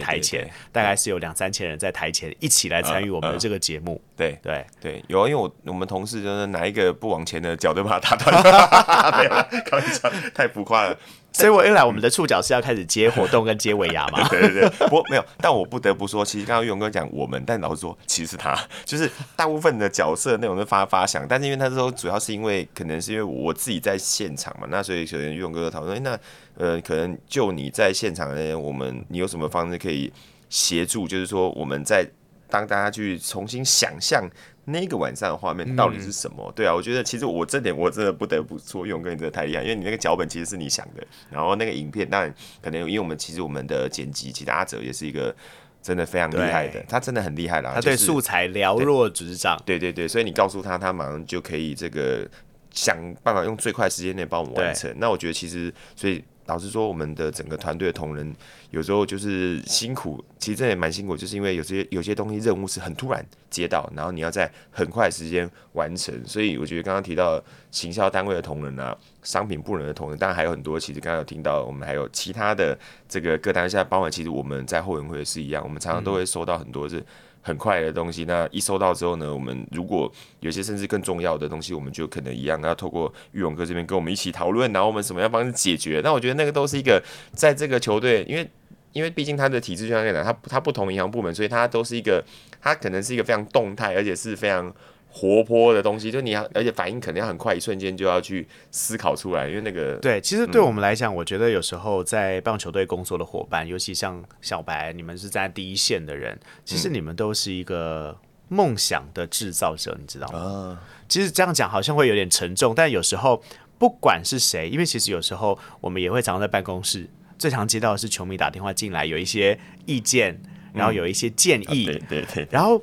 [0.00, 4.00] 台前，大概是有两三千人在台前一起来参与我们的这个节目。
[4.16, 10.96] 对对对，有啊，因为我我们同事就是哪一个不往前的脚都把他打断了， 没有了，开玩笑，太浮夸了。
[11.30, 14.26] 所以我一来，我们的触角是要开始接活动跟接尾牙嘛？
[14.28, 26.18] 对对对，不过没有，但我不得不说，其实刚刚玉龙哥讲我们，但老实说，其实他就是大部分的角色内容都发发想，但是因为他说主要是因为可能是因为我自己在现场嘛，那所以可能玉龙哥讨论，欸，那
[26.58, 30.12] 呃，可能就你在现场呢，我们你有什么方式可以
[30.50, 31.08] 协助？
[31.08, 32.06] 就是说我们在
[32.50, 34.28] 当大家去重新想象。
[34.70, 36.44] 那个晚上的画面到底是什么？
[36.46, 45.34] 嗯、对啊，我觉得其实我这点我真的不得不说，勇哥你真的太厉害，因为你那个脚本其实是你想的，然后那个影片当然可能因为我们其实我们的剪辑，其实阿哲也是一个
[45.80, 52.28] 真的非常厉害的，他真的很厉害啦，他对素材了若指掌，对对对，所以你告诉他，他马上就可以这个
[52.70, 54.94] 想办法用最快时间内帮我们完成。
[54.98, 56.22] 那我觉得其实所以。
[56.48, 58.34] 老实说，我们的整个团队的同仁
[58.70, 66.14] 有时候就是辛苦，其实这也蛮辛苦，就是因为有些有些东西任务是很突然接到，然后你要在很快时间完成。
[66.26, 70.80] 所以我觉得刚刚提到行销单位的同仁啊，商品部门的同仁，当然还有很多。
[70.80, 72.76] 其实刚刚有听到，我们还有其他的
[73.06, 77.04] 这个各单位，现在包括其实我们在后援会也是一样，我们常常都会收到很多是。
[77.48, 86.02] 很快的东西，那一收到之后呢，我们如果有些甚至更重要的东西，我们就可能一样要透过玉龙哥这边跟我们一起讨论，然后我们怎么样帮你解决。
[86.04, 88.48] 那我觉得那个都是一个在这个球队，因为
[88.92, 92.22] 因为毕竟他的体制就像这样，他他不同银行部门，所以他都是一个，
[92.60, 94.72] 他可能是一个非常动态，而且是非常。
[95.10, 108.16] 活泼的东西，就你要，而且反应肯定要很快，一瞬间就要去思考出来，因为那个对，其实对我们来讲，嗯、我觉得有时候在棒球队工作的伙伴，尤其像小白，你们是在第一线的人，其实你们都是一个
[108.48, 110.40] 梦想的制造者，你知道吗？
[110.44, 110.78] 嗯、
[111.08, 113.42] 其实这样讲好像会有点沉重，但有时候
[113.78, 120.38] 不管是谁，因为其实有时候我们也会常常在办公室，最常接到的是球迷打电话进来，有一些意见，
[120.74, 122.80] 然后有一些建议，嗯啊、对对对，然后。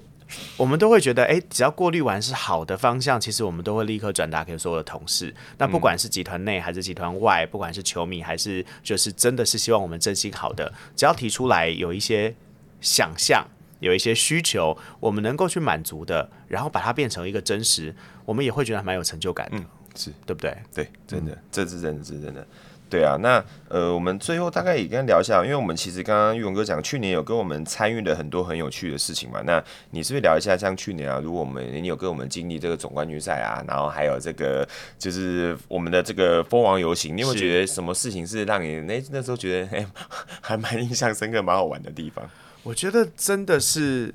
[0.58, 5.34] 我们都会觉得，哎，只要过滤完是好的方向，其实我们都会立刻转达给所有的同事。
[5.58, 12.36] 那不管是集团内还是集团外，不管是球迷还是就是真的是希望我们真心好的，只要提出来有一些
[12.82, 13.46] 想象，
[13.80, 17.96] 有一些需求，我们能够去满足的，然后把它变成一个真实，
[18.26, 19.66] 我们也会觉得蛮有成就感的，嗯、
[19.96, 20.58] 是对不对？
[20.74, 22.46] 对，真的，嗯、这是真的，是真的。
[22.88, 29.42] 对啊，那呃，我们最后大概也跟他聊一下，因为我们其实刚刚玉龙哥讲，去年有跟我们参与了很多很有趣的事情嘛。
[29.44, 34.66] 那你是不是聊一下，像去年啊，如果我们你有跟我们经历这个总冠军赛啊，然后还有这个
[35.00, 39.86] 就是我们的这个蜂王游行，你有没有觉得什么事情是让你那那时候觉得哎
[40.40, 42.24] 还蛮印象深刻、蛮好玩的地方？
[42.62, 44.14] 我觉得真的是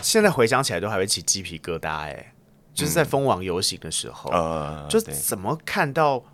[0.00, 2.32] 现在回想起来都还会起鸡皮疙瘩哎，
[2.72, 6.24] 就是在蜂王游行的时候，呃，就怎么看到。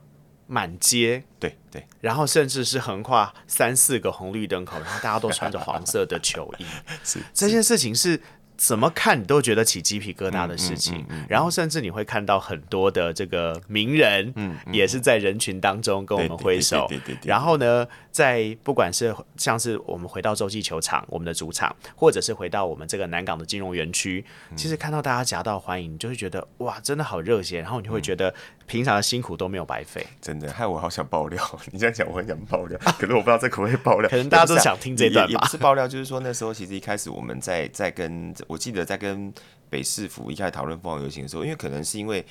[0.52, 6.66] 满街，对对，然后甚至是横跨三四个红绿灯口，然后大家都穿着黄色的球衣，
[7.02, 8.20] 是这件事情是。
[8.54, 16.88] 怎么看你都觉得起鸡皮疙瘩的事情，嗯嗯嗯嗯、然后甚至你会看到很多的这个名人，嗯，也是在人群当中跟我们挥手。
[17.24, 27.60] 然后呢，在不管是像是我们回到洲际球场，我们的主场，或者是回到我们这个南港的金融园区，嗯、其实看到大家夹道欢迎，你就会觉得哇，真的好热血。
[27.60, 28.32] 然后你会觉得
[28.66, 30.06] 平常的辛苦都没有白费。
[30.20, 31.42] 真的，害我好想爆料。
[31.70, 34.08] 你这样讲，我很想爆料， 可是我不知道这可不可以爆料。
[34.10, 35.30] 可能大家都想听这段吧。
[35.32, 38.34] 也不是爆料，就是说那时候其实一开始我们在在跟。
[38.46, 39.32] 我记得在跟
[39.70, 42.24] 北市府一开始讨论凤凰游行的时候，因为可能是因为，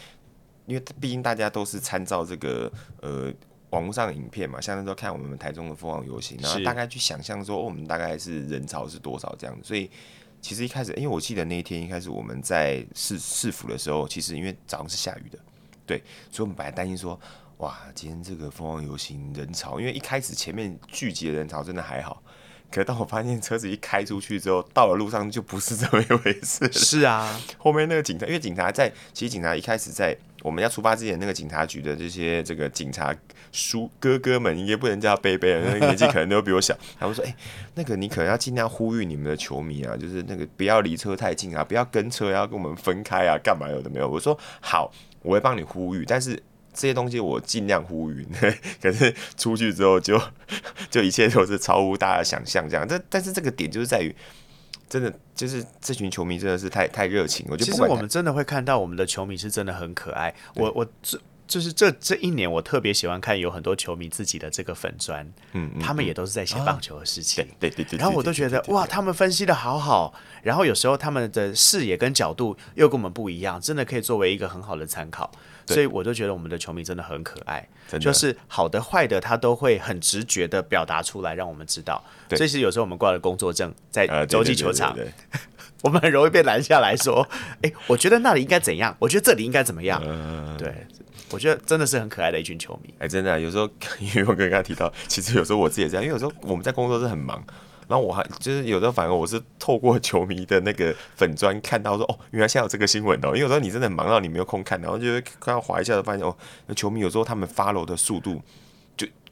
[0.67, 2.71] 因为毕竟大家都是参照这个
[3.01, 3.31] 呃
[3.71, 9.61] 网络上的影片嘛，像那时候看我们台中的凤凰游行，然后大概去想象说，哦，我们大概是人潮是多少这样子。
[9.63, 9.89] 所以
[10.39, 15.39] 其实一开始，因为我记得那一天一开始我们在市市府的时候，其实因为早上是下雨的，
[15.85, 17.19] 对，所以我们本来担心说，
[17.57, 22.21] 哇，今天这个凤凰游行人潮，因为一开始前面聚集的人潮真的还好。
[22.69, 26.71] 可当我发现车子一开出去之后，到了路上就不是这么一回事。
[26.71, 33.15] 是啊， 后面那个警察，因为警察在，其实警察一开始在我们要出发之前，那个警察局的这些这个警察
[33.51, 36.77] 叔哥哥们，应该不能叫他贝贝，那个年纪可能都比我小。
[36.99, 37.35] 他们说：“哎、
[37.75, 46.41] 那个你可能要尽量呼吁你们的球迷啊， 就是那个不要离车太近啊，不要跟车，要跟我们分开啊，干嘛有的没有。”我说：“好，我会帮你呼吁，但是。”
[46.73, 48.25] 这些东西我尽量呼吁，
[48.81, 50.17] 可是出去之后就
[50.89, 52.85] 就一切都是超乎大家想象这样。
[52.87, 54.15] 但但是这个点就是在于，
[54.87, 57.43] 真的就是这群球迷真的是太太热情。
[57.49, 60.31] 我觉得其实我们真的会看到我们的球迷是真的很可爱。
[60.53, 67.43] 我我这就是这这一年我特别喜欢看有很多球迷自己的这个粉砖，嗯，嗯，他们也都是在写棒球的事情。
[67.59, 67.97] 对对对。
[67.97, 70.13] 然后我都觉得哇，他们分析的好好。
[70.43, 75.31] 然后有时候他们的视野跟角度又跟我们不一样，真的可以作为一个很好的参考。
[75.71, 77.67] 对所以我就觉得我们的球迷真的很可爱，
[77.99, 82.03] 就是好的坏的他都会很直觉的表达出来，让我们知道。
[82.29, 84.97] 所以是有时候我们挂了工作证在洲际球场，
[85.83, 87.27] 我们很容易被拦下来说，
[87.61, 90.01] 哎、欸，我觉得那里应该怎样，我觉得这里应该怎么样。
[90.05, 90.87] 嗯、对，
[91.31, 92.93] 我觉得真的是很可爱的一群球迷。
[92.99, 93.69] 哎、欸，真的、啊，有时候
[93.99, 97.43] 因为我刚刚提到，其实有时候我自己也这样，因为有时候我们在工作是很忙。
[97.91, 103.27] 然后我还就是有的反而我是透过球迷的那个粉砖看到说哦，原来现在有这个新闻哦。
[103.27, 106.33] 因为有时候你真的很忙到你没有空看，然后就会看到滑一下就发现哦，
[106.67, 108.41] 那球迷有时候他们发楼的速度。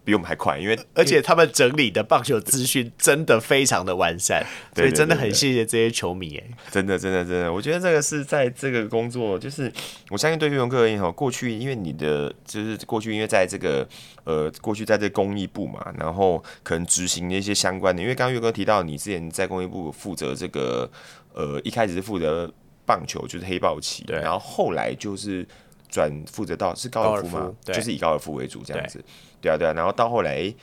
[0.09, 4.43] 比我们还快，因为而且他们整理的棒球资讯真的非常的完善，
[4.75, 9.71] 所以真的很谢谢这些球迷哎，真的真的真的，我觉得这个是在这个工作，就是
[10.09, 13.87] 我相信对于育荣哥而言哈，过去因为你的就是过去因为在这个
[14.23, 20.89] 呃过去在这个公益部嘛，然后可能执行的一些相关的，因为刚刚岳哥提到你之前在公益部负责这个
[21.35, 22.51] 呃一开始是负责
[22.83, 25.47] 棒球就是黑豹旗，然后后来就是
[25.87, 29.03] 转负责到是高尔夫嘛，就是以高尔夫为主这样子。
[29.41, 30.53] 对啊，对啊，然后到后来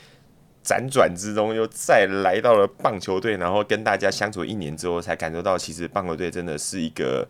[0.65, 7.27] 辗转之中又再来到了棒球队，然后跟大家相处一年之后，才感受到其实棒球队真的是一个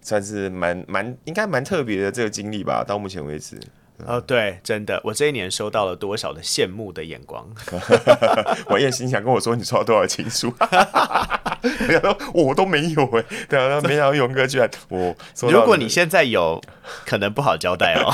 [0.00, 2.84] 算是蛮蛮应该蛮特别的这个经历吧。
[2.86, 3.58] 到目前为止。
[4.06, 7.46] 哦， 对，真的，我这一年收到了多少的羡慕的眼光。
[8.70, 10.50] 王燕心想跟我说，你收到多少情书？
[11.62, 15.14] 没想到我都没有哎，对啊，没想到勇哥居然我。
[15.48, 16.60] 如果你现在有，
[17.04, 18.10] 可能不好交代哦。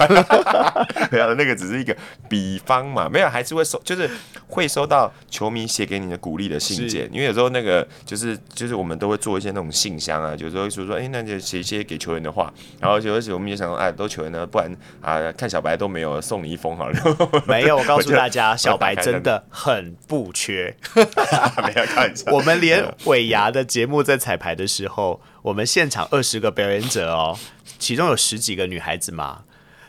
[1.11, 1.97] 没有，那个只是一个
[2.29, 4.11] 比方嘛，没有，还是会收，就是
[4.49, 15.77] 会收到球迷写给你的鼓励的信件，因为有时候那个就是就是我们都会做一些那种信箱啊，有时候会说说，哎，那就写一些给球员的话，然后有时候我们也想说，哎，都球员呢，不然啊，看小白。
[15.77, 16.99] 都没有送你一封好了，
[17.47, 17.77] 没有。
[17.77, 20.75] 我告诉大家， 小白真的很不缺。
[20.97, 27.39] 没有开玩笑，我们连尾牙的节目在彩排的时候，我们现场二十个表演者哦，
[27.78, 29.45] 其中有十几个女孩子嘛。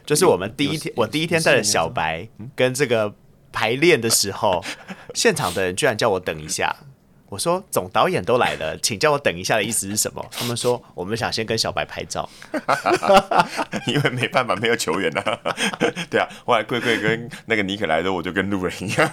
[0.06, 3.14] 就是我们第一天，我第一天带着小白跟这个
[3.52, 4.64] 排练的时候，
[5.14, 6.76] 现场的人居然叫我等一下。
[7.30, 10.26] 我说总导演都来了，请叫我等一下的意思是什么？
[10.32, 12.28] 他们说我们想先跟小白拍照，
[13.86, 15.40] 因为没办法没有球员啊。
[16.10, 19.10] 对啊，后来贵贵跟那个尼克来的，我就跟路人一样。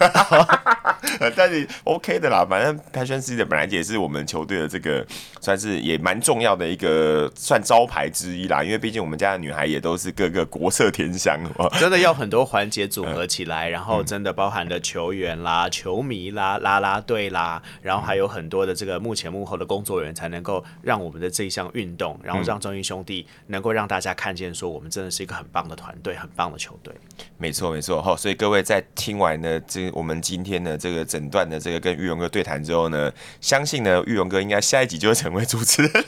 [1.37, 5.05] 但是 OK 的啦，反正 Passion City 的本来也是我们球队的这个
[5.41, 8.63] 算是也蛮重要的一个算招牌之一啦。
[8.63, 11.41] 因为毕竟我们家的女孩也都是各个国色天香，
[11.81, 18.04] 真的要很多环节组合起来，然后真的包含了球员啦、球迷啦、啦啦队啦，然后。
[18.05, 26.95] 还有很多的这个幕前幕后的工作人员，才能够让我们的这一项运动，然后让中英兄弟能够让大家看见，说我们真的是一个很棒的团队，很棒的球队。
[27.39, 28.03] 没错，没错。
[28.03, 35.91] 好，所以各位在听完呢，这我们今天的这个整段的这个跟玉荣哥对谈之后呢，相信呢，玉荣哥应该下一集就会成为主持人。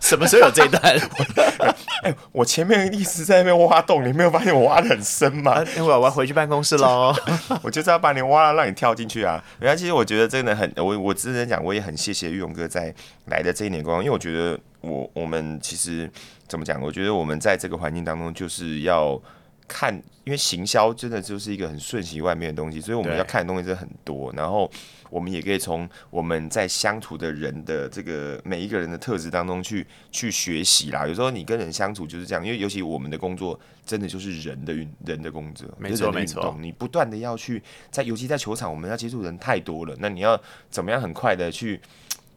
[0.00, 0.82] 什么时候有这一段？
[2.02, 5.64] 哎，我前面一直在那边挖洞，你没有发现我挖的很深吗？
[5.76, 7.14] 那我要回去办公室喽。
[7.62, 9.42] 我就是要把你挖了，让你跳进去啊。
[9.60, 10.70] 原来其实我觉得真的很。
[10.76, 12.94] 我我之前讲，我也很谢谢玉龙哥在
[13.26, 16.10] 来的这一年光，因为我觉得我我们其实
[16.46, 16.80] 怎么讲？
[16.80, 19.20] 我觉得我们在这个环境当中，就是要
[19.68, 19.94] 看，
[20.24, 24.32] 因为行销真的就是一个很瞬息万变的东西，所以我们要看的东西真的很多。
[24.34, 24.70] 然后
[25.10, 31.06] 我们也可以从我们在相处的人的这个每一个人的特质当中去去学习啦。
[31.06, 33.58] 有时候你跟人相处就是这样，因为尤其我们的工作。
[33.86, 36.56] 真的就是人的运人的工作，没错没错。
[36.60, 39.94] 你不断的要去在，尤其在球场，我们要接触人太多了。
[40.00, 40.36] 那你要
[40.68, 41.80] 怎么样很快的去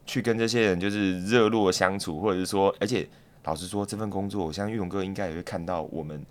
[0.06, 3.04] 去跟这些人就是热络相处，或者是说，而且
[3.42, 6.24] 老实说，这份工作，我相信玉龙哥应该也会看到我们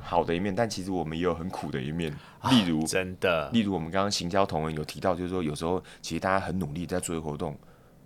[0.00, 2.12] 好的一面，但其实我们也有很苦的一面。
[2.50, 7.56] 例如，真的，例如我们刚刚行销同仁有提到，就是说有时候其实大家很努力在做活动。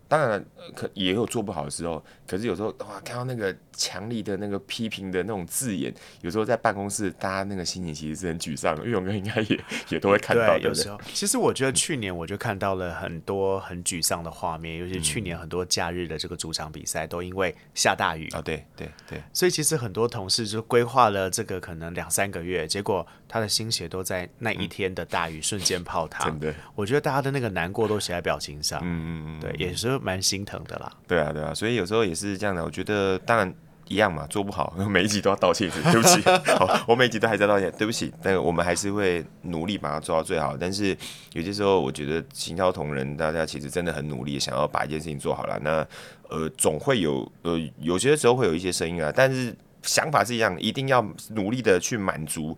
[0.08, 0.42] 当然，
[0.74, 2.02] 可也有做不好的时候。
[2.26, 8.84] 可是有时候哇，看到那个强力的那个批评的那种字眼，有时候在办公室，大家那个心情其实是很沮丧的。
[8.84, 10.98] 玉荣哥应该也 也都会看到，对，有时候。
[11.12, 19.22] 其实我觉得去年我就看到了很多很沮丧的画面，尤其去年很多假日的这个主场比赛都因为下大雨啊，对对对。
[19.32, 26.26] 所以其实很多同事就规划了这个可能两三个月，结果他的心血都在那一天的大雨瞬间泡汤。
[26.26, 28.80] 真的，我觉得大家的那个难过都写在表情上。
[28.82, 29.98] 嗯嗯嗯，对，也是。
[29.98, 32.64] 蛮心疼的啦，对啊，对啊，所以有时候也是这样的。
[32.64, 33.52] 我觉得当然
[33.88, 36.22] 一样嘛，做不好 每一集都要道歉一次，对不起，
[36.56, 38.10] 好，我每一集都还在道歉，对不起。
[38.22, 40.56] 但我们还是会努力把它做到最好。
[40.56, 40.96] 但是
[41.32, 45.58] 有些时候，我觉得行销同仁大家其实真的很努力，想要把一件事情做好了。
[45.62, 45.86] 那
[46.28, 52.56] 呃，总会有呃，有些时候会有一些声音啊，但是想法是一样，一定要努力的去满足。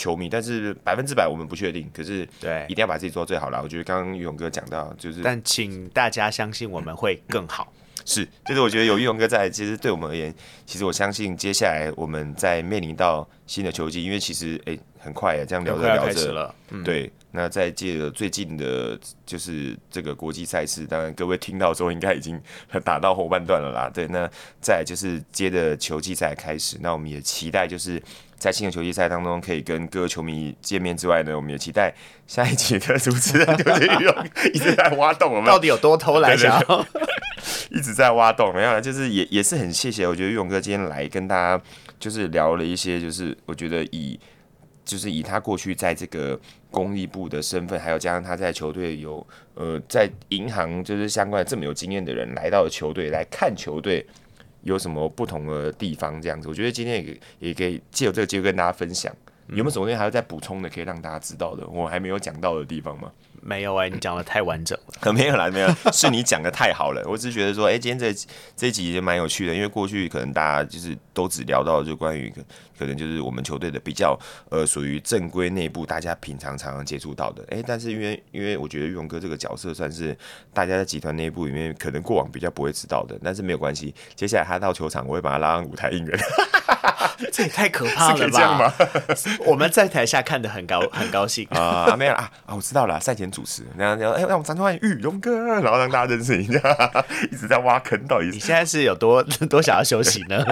[0.00, 3.60] 球迷，但是百分之百我们不确定，可是对，一定要把自己做到最好了。
[3.62, 7.70] 我觉得刚刚玉荣哥讲到，就是，但请大家相信我们会更好。
[8.06, 10.34] 是，就是我觉得有玉龙哥在，其实对我们而言，
[10.64, 17.12] 其实我相信接下来我们在面临到新的球季，因为其实哎、欸、很快啊，这样聊着聊着了，嗯、对。
[17.32, 22.40] 那在借着最近的，就是这个国际赛事，当然各位听到之后应该已经
[22.82, 23.88] 打到后半段了啦。
[23.88, 24.28] 对，那
[24.60, 28.02] 再就是接着球季赛开始，那我们也期待就是
[28.40, 31.94] 在新的球季赛当中可以跟各位球迷见面之外呢，我们也期待
[32.26, 36.36] 下一集的主持人就是玉龙一直在挖洞，我们到底有多偷懒？
[36.36, 36.86] 想要
[37.70, 41.62] 一直在挖洞，没有，就是也也是很谢谢，我觉得玉龙哥今天来跟大家
[42.00, 44.18] 就是聊了一些，就是我觉得以。
[44.82, 46.36] 就是以他过去在这个
[46.68, 49.24] 公益部的身份，还有加上他在球队有
[49.54, 54.04] 呃在银行就是相关的这么有经验的人来到了球队来看球队
[54.62, 59.14] 有什么不同的地方，这样子，我觉得今天也也可以借由这个机会跟大家分享，
[59.48, 63.10] 有没有什么东西还要再补充的，可以让大家知道的，我还没有讲到的地方吗？
[63.40, 64.94] 没有哎、你讲的太完整了。
[65.00, 67.02] 可 没有啦，没有，是你讲的太好了。
[67.06, 68.26] 我只是觉得说，哎、今天这
[68.56, 72.32] 这集也蛮有趣的，因为过去可能大家就是都只聊到就关于
[72.78, 74.18] 可能就是我们球队的比较
[74.50, 77.44] 呃属于正规内部，大家平常常常接触到的。
[77.50, 80.16] 哎、但是因为因为我觉得玉龙哥这个角色算是
[80.52, 86.18] 大家在集团内部里面可能过往比较不会知道的，但是没有关系，接下来他到球场，我会把他拉上舞台应援。
[87.32, 88.74] 这也太可怕了吧！
[89.46, 96.60] 我们在台下看的很高很高兴啊，没有啊啊，我知道了，赛前主持，然后哎，让我们掌声欢迎玉龙哥，然后让大家认识一下，
[97.30, 100.44] 一直在挖坑，到底你现在是有多多想要休息呢？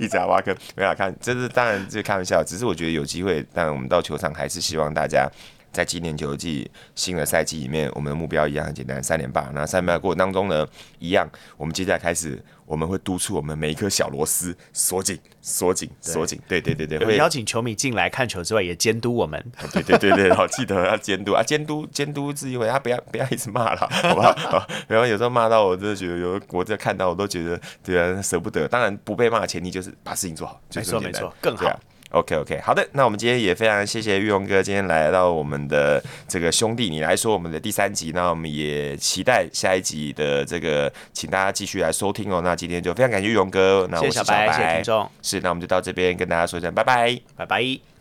[0.00, 5.28] 一直在挖坑，没有看，这是当然这是开玩笑，只是我觉得有机会，当然我们到球场还是希望大家。
[5.74, 9.50] 在今年球季新的赛季里面，我们的目标一样很简单，三连霸。
[9.52, 10.64] 那三连霸过程当中呢，
[11.00, 16.40] 一样，我们接下来开始，我们会督促我们每一颗小螺丝锁紧、锁紧、锁紧。
[16.48, 19.44] 对对对对，会邀请球迷进来看球之外，也监督我们。
[19.72, 24.66] 对对对对，好，记得要监督啊，监督监督自己会，他不要不要一直骂了，好不好？
[24.88, 28.66] 然后有时候骂到我真的觉得有，我在看到我都觉得对啊舍不得。
[28.68, 31.80] 当然不被骂的前提就是把事情做好，没错没错，更好。
[32.14, 42.40] OK OK，好的，那我们今天也非常谢谢玉龙哥今天来到我们的这个兄弟你来说我们的第三集，那我们也期待下一集的这个，请大家继续来收听哦。
[42.44, 47.93] 那今天就非常感谢玉龙哥，那我是小白，谢谢听众，是，那我们就到这边跟大家说一声拜拜，拜拜。